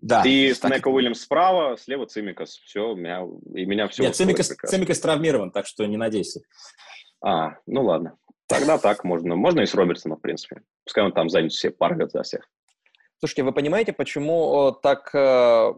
[0.00, 0.22] Да.
[0.26, 2.56] И С Неко Уильямс справа, слева Цимикас.
[2.64, 6.40] Все, меня, и меня все Нет, Цимикас, Цимикас травмирован, так что не надейся.
[7.24, 8.16] А, ну ладно.
[8.48, 9.36] Тогда так можно.
[9.36, 10.62] Можно и с Робертсоном, в принципе.
[10.84, 12.48] Пускай он там занят все паргает за всех.
[13.20, 15.72] Слушайте, вы понимаете, почему так э,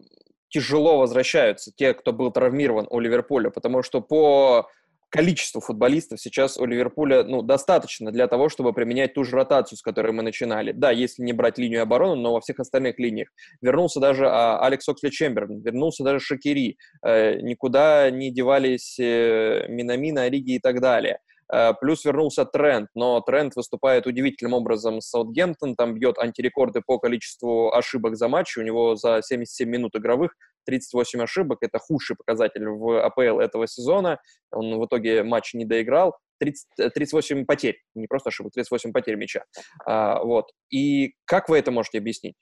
[0.55, 3.51] тяжело возвращаются те, кто был травмирован у Ливерпуля?
[3.51, 4.69] Потому что по
[5.11, 9.83] количеству футболистов сейчас у Ливерпуля ну, достаточно для того, чтобы применять ту же ротацию, с
[9.83, 10.71] которой мы начинали.
[10.71, 13.29] Да, если не брать линию обороны, но во всех остальных линиях.
[13.61, 16.77] Вернулся даже а, Алекс Оксли Чемберн, вернулся даже Шакири.
[17.05, 21.19] Э, никуда не девались э, Минамина, Ориги и так далее.
[21.53, 26.99] Э, плюс вернулся Трент, но Трент выступает удивительным образом с Саутгемптон, там бьет антирекорды по
[26.99, 30.35] количеству ошибок за матч, у него за 77 минут игровых
[30.67, 34.19] 38 ошибок, это худший показатель в АПЛ этого сезона,
[34.51, 39.17] он в итоге матч не доиграл, 30, 38 э, потерь, не просто ошибок, 38 потерь
[39.17, 39.45] мяча.
[39.87, 40.51] А, вот.
[40.71, 42.35] И как вы это можете объяснить?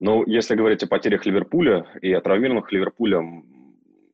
[0.00, 3.57] Ну, если говорить о потерях Ливерпуля и о травмированных Ливерпулем,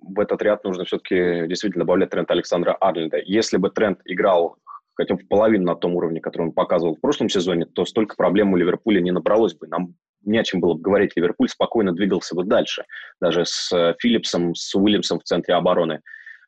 [0.05, 3.19] в этот ряд нужно все-таки действительно добавлять тренд Александра Арлинда.
[3.25, 4.57] Если бы тренд играл
[4.95, 8.15] хотя бы в половину на том уровне, который он показывал в прошлом сезоне, то столько
[8.17, 9.67] проблем у Ливерпуля не набралось бы.
[9.67, 11.13] Нам не о чем было бы говорить.
[11.17, 12.85] Ливерпуль спокойно двигался бы дальше.
[13.21, 16.01] Даже с э, Филлипсом, с Уильямсом в центре обороны.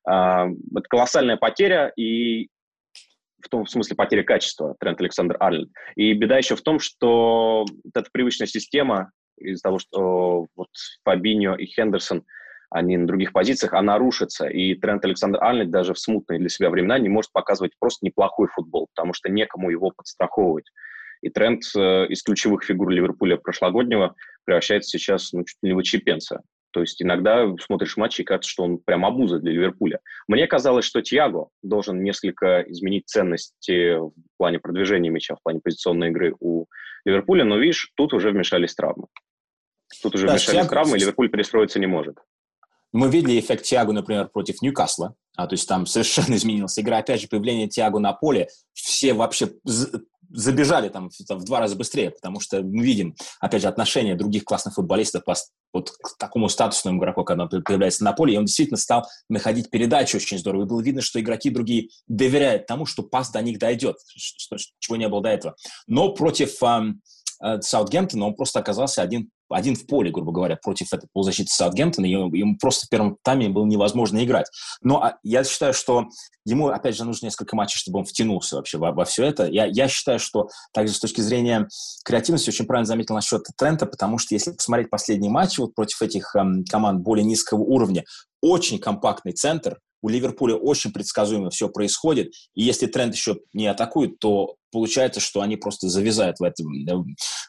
[0.09, 2.49] А, это колоссальная потеря, и
[3.43, 5.71] в том в смысле потеря качества Трент Александр Арлен.
[5.97, 10.69] И беда еще в том, что эта привычная система из-за того, что вот
[11.05, 12.23] Фабиньо и Хендерсон–
[12.71, 14.49] они на других позициях, она рушится.
[14.49, 18.49] И Трент Александр Арнольд даже в смутные для себя времена не может показывать просто неплохой
[18.49, 20.71] футбол, потому что некому его подстраховывать.
[21.23, 24.15] И Трент э, из ключевых фигур Ливерпуля прошлогоднего
[24.45, 26.43] превращается сейчас ну, чуть ли не в очепенца.
[26.77, 30.01] То есть иногда смотришь матчи и кажется, что он прям обуза для Ливерпуля.
[30.29, 36.11] Мне казалось, что Тиаго должен несколько изменить ценности в плане продвижения мяча, в плане позиционной
[36.11, 36.67] игры у
[37.07, 39.07] Ливерпуля, но видишь, тут уже вмешались травмы.
[40.03, 40.69] Тут уже да, вмешались Тиаго...
[40.69, 42.19] травмы, и Ливерпуль перестроиться не может.
[42.93, 46.99] Мы видели эффект Тиаго, например, против Ньюкасла, а, то есть там совершенно изменилась игра.
[46.99, 49.51] Опять же, появление Тиаго на поле, все вообще
[50.31, 54.45] забежали там, там в два раза быстрее, потому что мы видим, опять же, отношение других
[54.45, 55.23] классных футболистов
[55.73, 59.71] вот к такому статусному игроку, когда он появляется на поле, и он действительно стал находить
[59.71, 60.63] передачи очень здорово.
[60.63, 64.97] И было видно, что игроки другие доверяют тому, что пас до них дойдет, что, чего
[64.97, 65.57] не было до этого.
[65.87, 67.03] Но против эм,
[67.61, 72.35] Саутгемптона он просто оказался один один в поле, грубо говоря, против этой полузащиты Саутгемптона, ему,
[72.35, 74.47] ему просто в первом тайме было невозможно играть.
[74.83, 76.07] Но а, я считаю, что
[76.45, 79.47] ему, опять же, нужно несколько матчей, чтобы он втянулся вообще во, во все это.
[79.47, 81.69] Я, я считаю, что также с точки зрения
[82.05, 86.35] креативности очень правильно заметил насчет Трента, потому что если посмотреть последние матчи вот против этих
[86.35, 88.05] эм, команд более низкого уровня,
[88.43, 94.21] очень компактный центр, у Ливерпуля очень предсказуемо все происходит, и если тренд еще не атакует,
[94.21, 96.69] то получается, что они просто завязают в этом,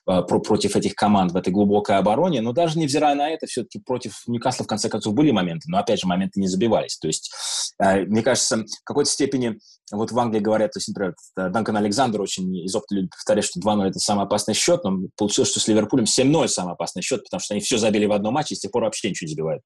[0.08, 4.24] э, против этих команд в этой глубокой обороне, но даже невзирая на это, все-таки против
[4.26, 6.98] Ньюкасла в конце концов были моменты, но опять же моменты не забивались.
[6.98, 7.32] То есть,
[7.80, 9.60] э, мне кажется, в какой-то степени,
[9.92, 13.60] вот в Англии говорят, то есть, например, Данкан Александр очень из опыта любит повторять, что
[13.60, 17.40] 2-0 это самый опасный счет, но получилось, что с Ливерпулем 7-0 самый опасный счет, потому
[17.40, 19.62] что они все забили в одном матче и с тех пор вообще ничего не забивают.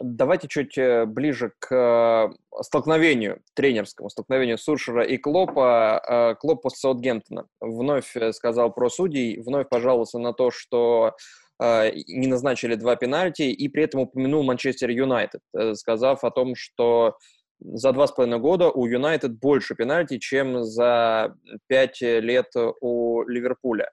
[0.00, 6.02] Давайте чуть э, ближе к э, столкновению, тренерскому столкновению Суршера и Клопа.
[6.08, 11.14] Э, Клоп после Саутгемптона вновь сказал про судей, вновь пожаловался на то, что
[11.62, 15.42] не назначили два пенальти, и при этом упомянул Манчестер Юнайтед,
[15.74, 17.18] сказав о том, что
[17.60, 21.36] за два с половиной года у Юнайтед больше пенальти, чем за
[21.66, 22.46] пять лет
[22.80, 23.90] у Ливерпуля.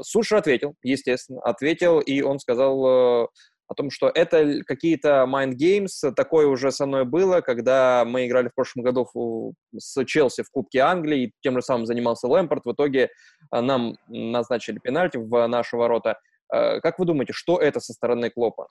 [0.00, 3.28] Сушер ответил, естественно, ответил, и он сказал
[3.70, 8.48] о том, что это какие-то mind games, такое уже со мной было, когда мы играли
[8.48, 9.06] в прошлом году
[9.76, 13.10] с Челси в Кубке Англии, и тем же самым занимался Лэмпорт, в итоге
[13.54, 16.18] э, нам назначили пенальти в наши ворота.
[16.52, 18.66] Э, как вы думаете, что это со стороны Клопа?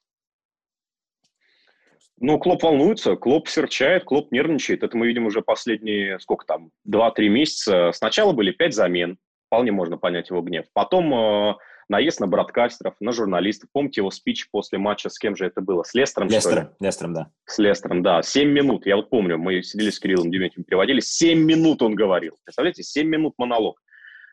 [2.20, 4.84] Ну, Клоп волнуется, Клоп серчает, Клоп нервничает.
[4.84, 7.91] Это мы видим уже последние, сколько там, 2-3 месяца.
[7.93, 10.66] Сначала были 5 замен, вполне можно понять его гнев.
[10.74, 11.56] Потом э,
[11.90, 13.70] наезд на бродкастеров, на журналистов.
[13.74, 15.84] Помните его спич после матча, с кем же это было?
[15.84, 16.88] С Лестером, Лестером, что ли?
[16.88, 17.32] Лестером, да.
[17.46, 18.22] С Лестером, да.
[18.22, 22.38] Семь минут, я вот помню, мы сидели с Кириллом Дементьевым, переводили, семь минут он говорил.
[22.46, 23.82] Представляете, семь минут монолог.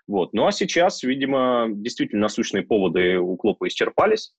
[0.06, 0.32] Вот.
[0.34, 4.32] Ну а сейчас, видимо, действительно насущные поводы у Клопа исчерпались.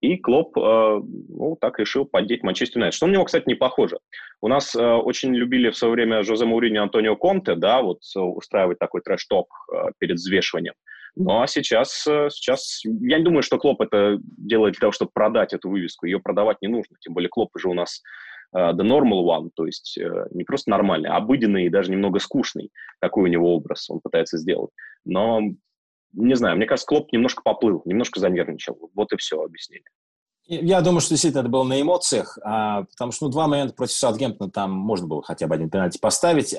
[0.00, 2.96] И Клоп, э, ну, так решил поддеть Манчестер Юнайтед.
[2.96, 3.98] Что на него, кстати, не похоже.
[4.40, 8.00] У нас э, очень любили в свое время Жозе Маурини и Антонио Конте, да, вот
[8.16, 10.74] э, устраивать такой трэш-ток э, перед взвешиванием.
[11.14, 15.10] Ну, а сейчас, э, сейчас, я не думаю, что Клоп это делает для того, чтобы
[15.12, 16.06] продать эту вывеску.
[16.06, 16.96] Ее продавать не нужно.
[17.00, 18.02] Тем более Клоп же у нас
[18.56, 22.18] uh, the normal one, то есть uh, не просто нормальный, а обыденный и даже немного
[22.18, 24.70] скучный, какой у него образ он пытается сделать.
[25.04, 25.40] Но
[26.14, 28.78] не знаю, мне кажется, Клоп немножко поплыл, немножко занервничал.
[28.94, 29.88] Вот и все объяснение.
[30.44, 33.94] Я думаю, что действительно это было на эмоциях, а, потому что ну, два момента против
[33.94, 36.54] Саутгемптона там можно было хотя бы один пенальти поставить.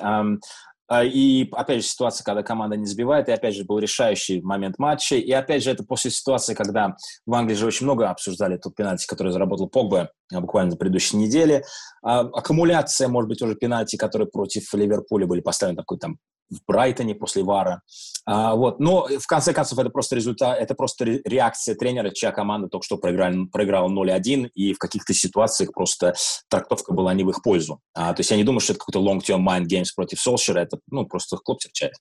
[0.92, 5.16] И, опять же, ситуация, когда команда не забивает, и, опять же, был решающий момент матча.
[5.16, 9.06] И, опять же, это после ситуации, когда в Англии же очень много обсуждали тот пенальти,
[9.06, 11.64] который заработал Погба а, буквально на предыдущей неделе.
[12.02, 16.18] А, аккумуляция, может быть, уже пенальти, которые против Ливерпуля были поставлены такой там
[16.54, 17.82] в Брайтоне после Вара.
[18.26, 18.80] А, вот.
[18.80, 22.96] Но, в конце концов, это просто результат, это просто реакция тренера, чья команда только что
[22.96, 26.14] проиграли, проиграла 0-1, и в каких-то ситуациях просто
[26.48, 27.80] трактовка была не в их пользу.
[27.94, 30.78] А, то есть я не думаю, что это какой-то long-term mind games против Солшера, это
[30.90, 31.94] ну, просто Клоп серчает.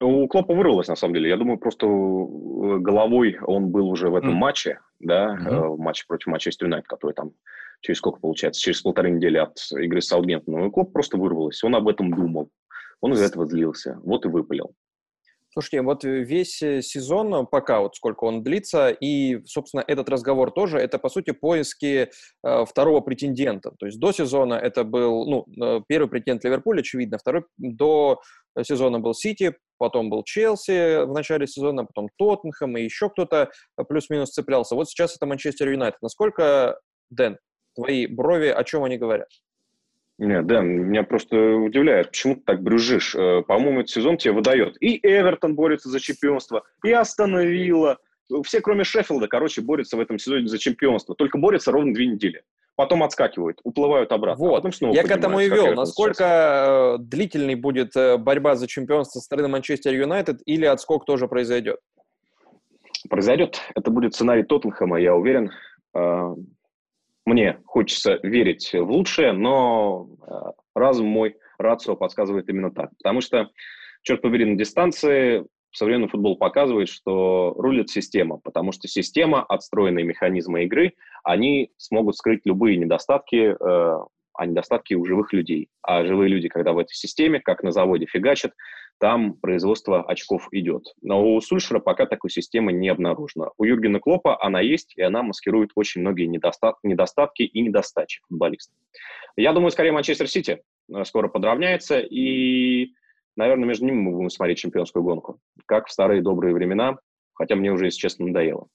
[0.00, 1.28] У Клопа вырвалось, на самом деле.
[1.28, 4.34] Я думаю, просто э, головой он был уже в этом mm.
[4.34, 5.68] матче, да, mm-hmm.
[5.74, 7.32] в матче против Манчестер Юнайтед, который там
[7.80, 10.68] через сколько получается, через полторы недели от игры с Саутгемптоном.
[10.68, 11.62] И Клоп просто вырвалось.
[11.62, 12.50] Он об этом думал.
[13.00, 14.00] Он из этого злился.
[14.02, 14.74] Вот и выпалил.
[15.50, 20.78] Слушайте, вот весь э, сезон, пока вот сколько он длится, и, собственно, этот разговор тоже,
[20.78, 22.10] это, по сути, поиски
[22.44, 23.72] э, второго претендента.
[23.78, 28.20] То есть до сезона это был, ну, э, первый претендент Ливерпуль, очевидно, второй до
[28.62, 33.50] сезона был Сити, потом был Челси в начале сезона, потом Тоттенхэм и еще кто-то
[33.88, 34.74] плюс-минус цеплялся.
[34.74, 36.02] Вот сейчас это Манчестер Юнайтед.
[36.02, 36.78] Насколько,
[37.10, 37.38] Дэн,
[37.74, 39.28] твои брови, о чем они говорят?
[40.18, 43.14] Нет, Дэн, меня просто удивляет, почему ты так брюжишь.
[43.14, 44.76] Э, по-моему, этот сезон тебе выдает.
[44.80, 47.98] И Эвертон борется за чемпионство, и остановила.
[48.44, 51.14] Все, кроме Шеффилда, короче, борются в этом сезоне за чемпионство.
[51.14, 52.42] Только борются ровно две недели.
[52.74, 54.44] Потом отскакивают, уплывают обратно.
[54.44, 54.52] Вот.
[54.54, 55.74] А потом снова Я к этому и вел.
[55.74, 56.28] Насколько сейчас.
[56.28, 61.78] Э, длительной будет э, борьба за чемпионство со стороны Манчестер Юнайтед или отскок тоже произойдет?
[63.08, 63.60] Произойдет.
[63.76, 65.52] Это будет сценарий Тоттенхэма, я уверен.
[67.28, 70.32] Мне хочется верить в лучшее, но э,
[70.74, 72.88] разум мой, рацио подсказывает именно так.
[72.96, 73.50] Потому что,
[74.00, 80.64] черт побери, на дистанции современный футбол показывает, что рулит система, потому что система, отстроенные механизмы
[80.64, 83.98] игры, они смогут скрыть любые недостатки, э,
[84.32, 85.68] а недостатки у живых людей.
[85.82, 88.54] А живые люди, когда в этой системе, как на заводе фигачат,
[88.98, 90.84] там производство очков идет.
[91.02, 93.52] Но у Сульшера пока такой системы не обнаружено.
[93.56, 98.72] У Юргена Клопа она есть, и она маскирует очень многие недостатки, недостатки и недостачи футболиста.
[99.36, 102.92] Я думаю, скорее Манчестер Сити э, скоро подравняется, и,
[103.36, 106.98] наверное, между ними мы будем смотреть чемпионскую гонку, как в старые добрые времена,
[107.34, 108.66] хотя мне уже, если честно, надоело.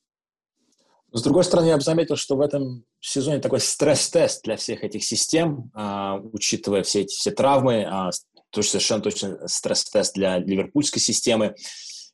[1.11, 5.03] С другой стороны, я бы заметил, что в этом сезоне такой стресс-тест для всех этих
[5.03, 8.09] систем, а, учитывая все эти все травмы, а,
[8.53, 11.55] тоже совершенно точно стресс-тест для ливерпульской системы.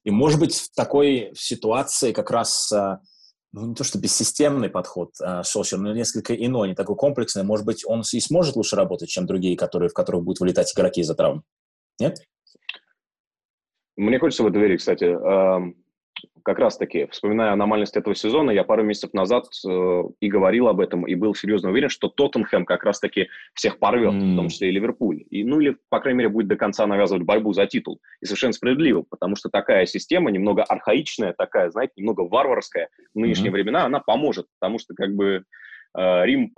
[0.03, 3.01] И, может быть, в такой ситуации как раз а,
[3.51, 7.43] ну, не то что бессистемный подход а, Солшер, но несколько иной, не такой комплексный.
[7.43, 11.01] Может быть, он и сможет лучше работать, чем другие, которые, в которых будут вылетать игроки
[11.01, 11.43] из-за травм.
[11.99, 12.19] Нет?
[13.97, 15.05] Мне хочется в это верить, кстати
[16.43, 21.05] как раз-таки, вспоминая аномальность этого сезона, я пару месяцев назад э, и говорил об этом,
[21.05, 24.33] и был серьезно уверен, что Тоттенхэм как раз-таки всех порвет, mm.
[24.33, 25.23] в том числе и Ливерпуль.
[25.29, 27.99] И, ну или, по крайней мере, будет до конца навязывать борьбу за титул.
[28.21, 33.49] И совершенно справедливо, потому что такая система, немного архаичная, такая, знаете, немного варварская в нынешние
[33.49, 33.53] mm-hmm.
[33.53, 35.43] времена, она поможет, потому что как бы
[35.97, 36.51] э, Рим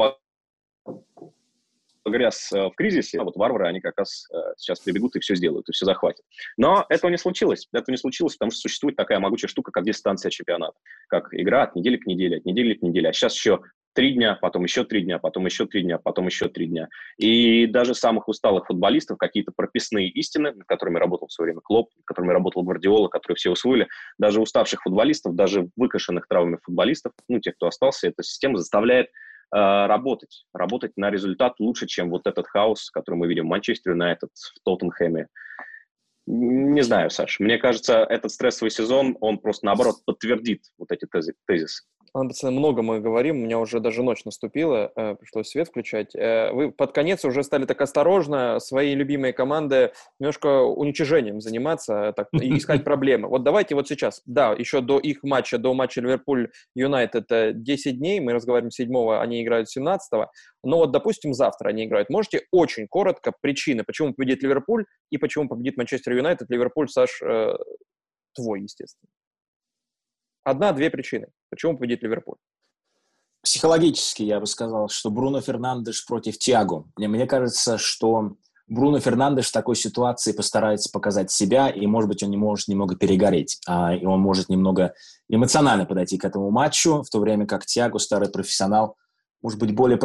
[2.03, 5.35] погряз э, в кризисе, а вот варвары, они как раз э, сейчас прибегут и все
[5.35, 6.25] сделают, и все захватят.
[6.57, 7.67] Но этого не случилось.
[7.71, 10.77] Этого не случилось, потому что существует такая могучая штука, как дистанция чемпионата.
[11.07, 13.09] Как игра от недели к неделе, от недели к неделе.
[13.09, 13.61] А сейчас еще
[13.93, 16.87] три дня, потом еще три дня, потом еще три дня, потом еще три дня.
[17.17, 21.89] И даже самых усталых футболистов какие-то прописные истины, над которыми работал в свое время Клоп,
[21.95, 23.87] над которыми работал Гвардиола, которые все усвоили,
[24.17, 29.07] даже уставших футболистов, даже выкашенных травмами футболистов, ну, тех, кто остался, эта система заставляет
[29.51, 34.29] работать, работать на результат лучше, чем вот этот хаос, который мы видим в Манчестер Юнайтед,
[34.33, 35.27] в Тоттенхэме.
[36.27, 41.33] Не знаю, Саш, мне кажется, этот стрессовый сезон, он просто наоборот подтвердит вот эти тези,
[41.47, 41.83] тезисы.
[42.13, 46.13] Ладно, пацаны, много мы говорим, у меня уже даже ночь наступила, э, пришлось свет включать.
[46.13, 52.27] Э, вы под конец уже стали так осторожно свои любимые команды немножко уничижением заниматься так,
[52.33, 53.29] и искать проблемы.
[53.29, 58.19] Вот давайте вот сейчас, да, еще до их матча, до матча Ливерпуль-Юнайтед это 10 дней,
[58.19, 60.11] мы разговариваем 7 они играют 17
[60.63, 62.09] но вот, допустим, завтра они играют.
[62.09, 66.49] Можете очень коротко причины, почему победит Ливерпуль и почему победит Манчестер Юнайтед.
[66.49, 67.55] Ливерпуль, Саш, э,
[68.35, 69.09] твой, естественно.
[70.43, 71.27] Одна-две причины.
[71.49, 72.37] Почему победит Ливерпуль?
[73.43, 76.85] Психологически я бы сказал, что Бруно Фернандеш против Тиаго.
[76.95, 78.35] Мне, мне кажется, что
[78.67, 82.95] Бруно Фернандеш в такой ситуации постарается показать себя, и, может быть, он не может немного
[82.95, 84.93] перегореть, а, и он может немного
[85.27, 88.95] эмоционально подойти к этому матчу, в то время как Тиаго, старый профессионал,
[89.41, 89.99] может быть, более,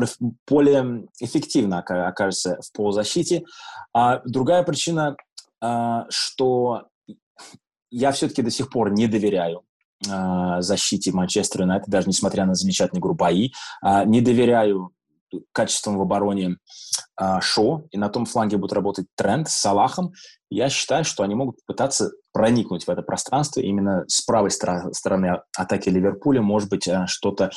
[0.49, 3.45] более эффективно окажется в полузащите.
[3.93, 5.17] А другая причина,
[5.61, 6.89] а, что
[7.91, 9.63] я все-таки до сих пор не доверяю
[10.03, 13.51] защите Манчестер Юнайтед, даже несмотря на замечательные игру бои.
[13.83, 14.93] А, не доверяю
[15.53, 16.57] качеством в обороне
[17.17, 20.13] а, Шо, и на том фланге будет работать Тренд с Салахом.
[20.51, 23.61] Я считаю, что они могут пытаться проникнуть в это пространство.
[23.61, 27.51] Именно с правой стороны, стороны атаки Ливерпуля, может быть, что-то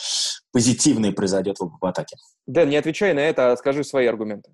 [0.52, 2.16] позитивное произойдет в, в атаке.
[2.48, 4.52] Дэн, не отвечай на это, а скажи свои аргументы.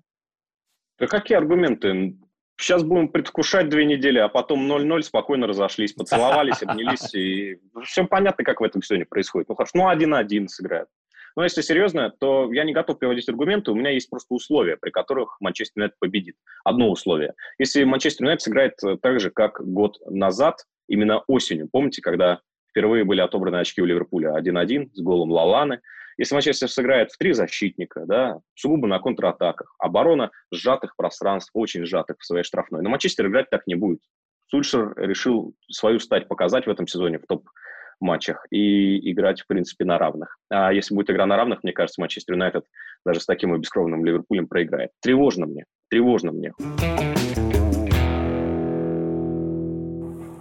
[0.98, 2.16] Да какие аргументы?
[2.58, 8.44] Сейчас будем предвкушать две недели, а потом 0-0 спокойно разошлись, поцеловались, обнялись, и все понятно,
[8.44, 9.48] как в этом сегодня происходит.
[9.48, 10.88] Ну хорошо, ну 1-1 сыграют.
[11.36, 14.88] Но если серьезно, то я не готов приводить аргументы, у меня есть просто условия, при
[14.90, 16.36] которых Манчестер Юнайтед победит.
[16.64, 17.34] Одно условие.
[17.58, 22.40] Если Манчестер Юнайтед сыграет так же, как год назад, именно осенью, помните, когда
[22.70, 25.80] впервые были отобраны очки у Ливерпуля 1-1 с голом Лаланы,
[26.18, 32.16] если Манчестер сыграет в три защитника, да, сугубо на контратаках, оборона сжатых пространств, очень сжатых
[32.18, 34.00] в своей штрафной, но Манчестер играть так не будет.
[34.48, 39.98] Сульшер решил свою стать показать в этом сезоне в топ-матчах и играть, в принципе, на
[39.98, 40.38] равных.
[40.48, 42.64] А если будет игра на равных, мне кажется, Манчестер Юнайтед
[43.04, 44.90] даже с таким и бескровным Ливерпулем проиграет.
[45.00, 46.52] Тревожно мне, тревожно мне.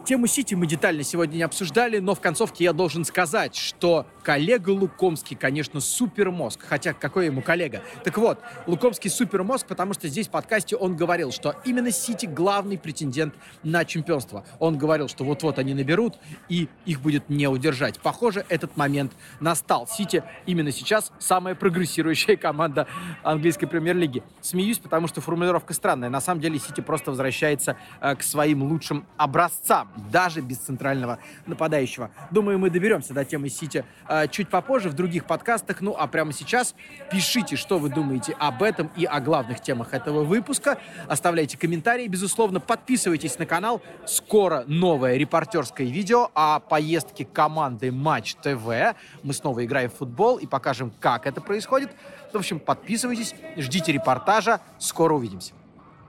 [0.06, 4.70] Тему Сити мы детально сегодня не обсуждали, но в концовке я должен сказать, что коллега
[4.70, 6.60] Лукомский, конечно, супермозг.
[6.64, 7.82] Хотя какой ему коллега?
[8.04, 12.78] Так вот, Лукомский супермозг, потому что здесь в подкасте он говорил, что именно Сити главный
[12.78, 13.34] претендент
[13.64, 14.46] на чемпионство.
[14.60, 18.00] Он говорил, что вот-вот они наберут, и их будет не удержать.
[18.00, 19.88] Похоже, этот момент настал.
[19.88, 22.86] Сити именно сейчас самая прогрессирующая команда
[23.24, 24.22] английской премьер-лиги.
[24.42, 26.10] Смеюсь, потому что формулировка странная.
[26.10, 32.12] На самом деле Сити просто возвращается э, к своим лучшим образцам даже без центрального нападающего.
[32.32, 35.82] Думаю, мы доберемся до темы Сити э, чуть попозже в других подкастах.
[35.82, 36.76] Ну, а прямо сейчас
[37.12, 40.78] пишите, что вы думаете об этом и о главных темах этого выпуска.
[41.08, 43.82] Оставляйте комментарии, безусловно, подписывайтесь на канал.
[44.06, 48.96] Скоро новое репортерское видео о поездке команды Матч ТВ.
[49.24, 51.92] Мы снова играем в футбол и покажем, как это происходит.
[52.32, 54.62] В общем, подписывайтесь, ждите репортажа.
[54.78, 55.54] Скоро увидимся.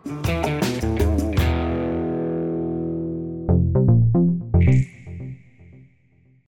[0.07, 0.76] thank you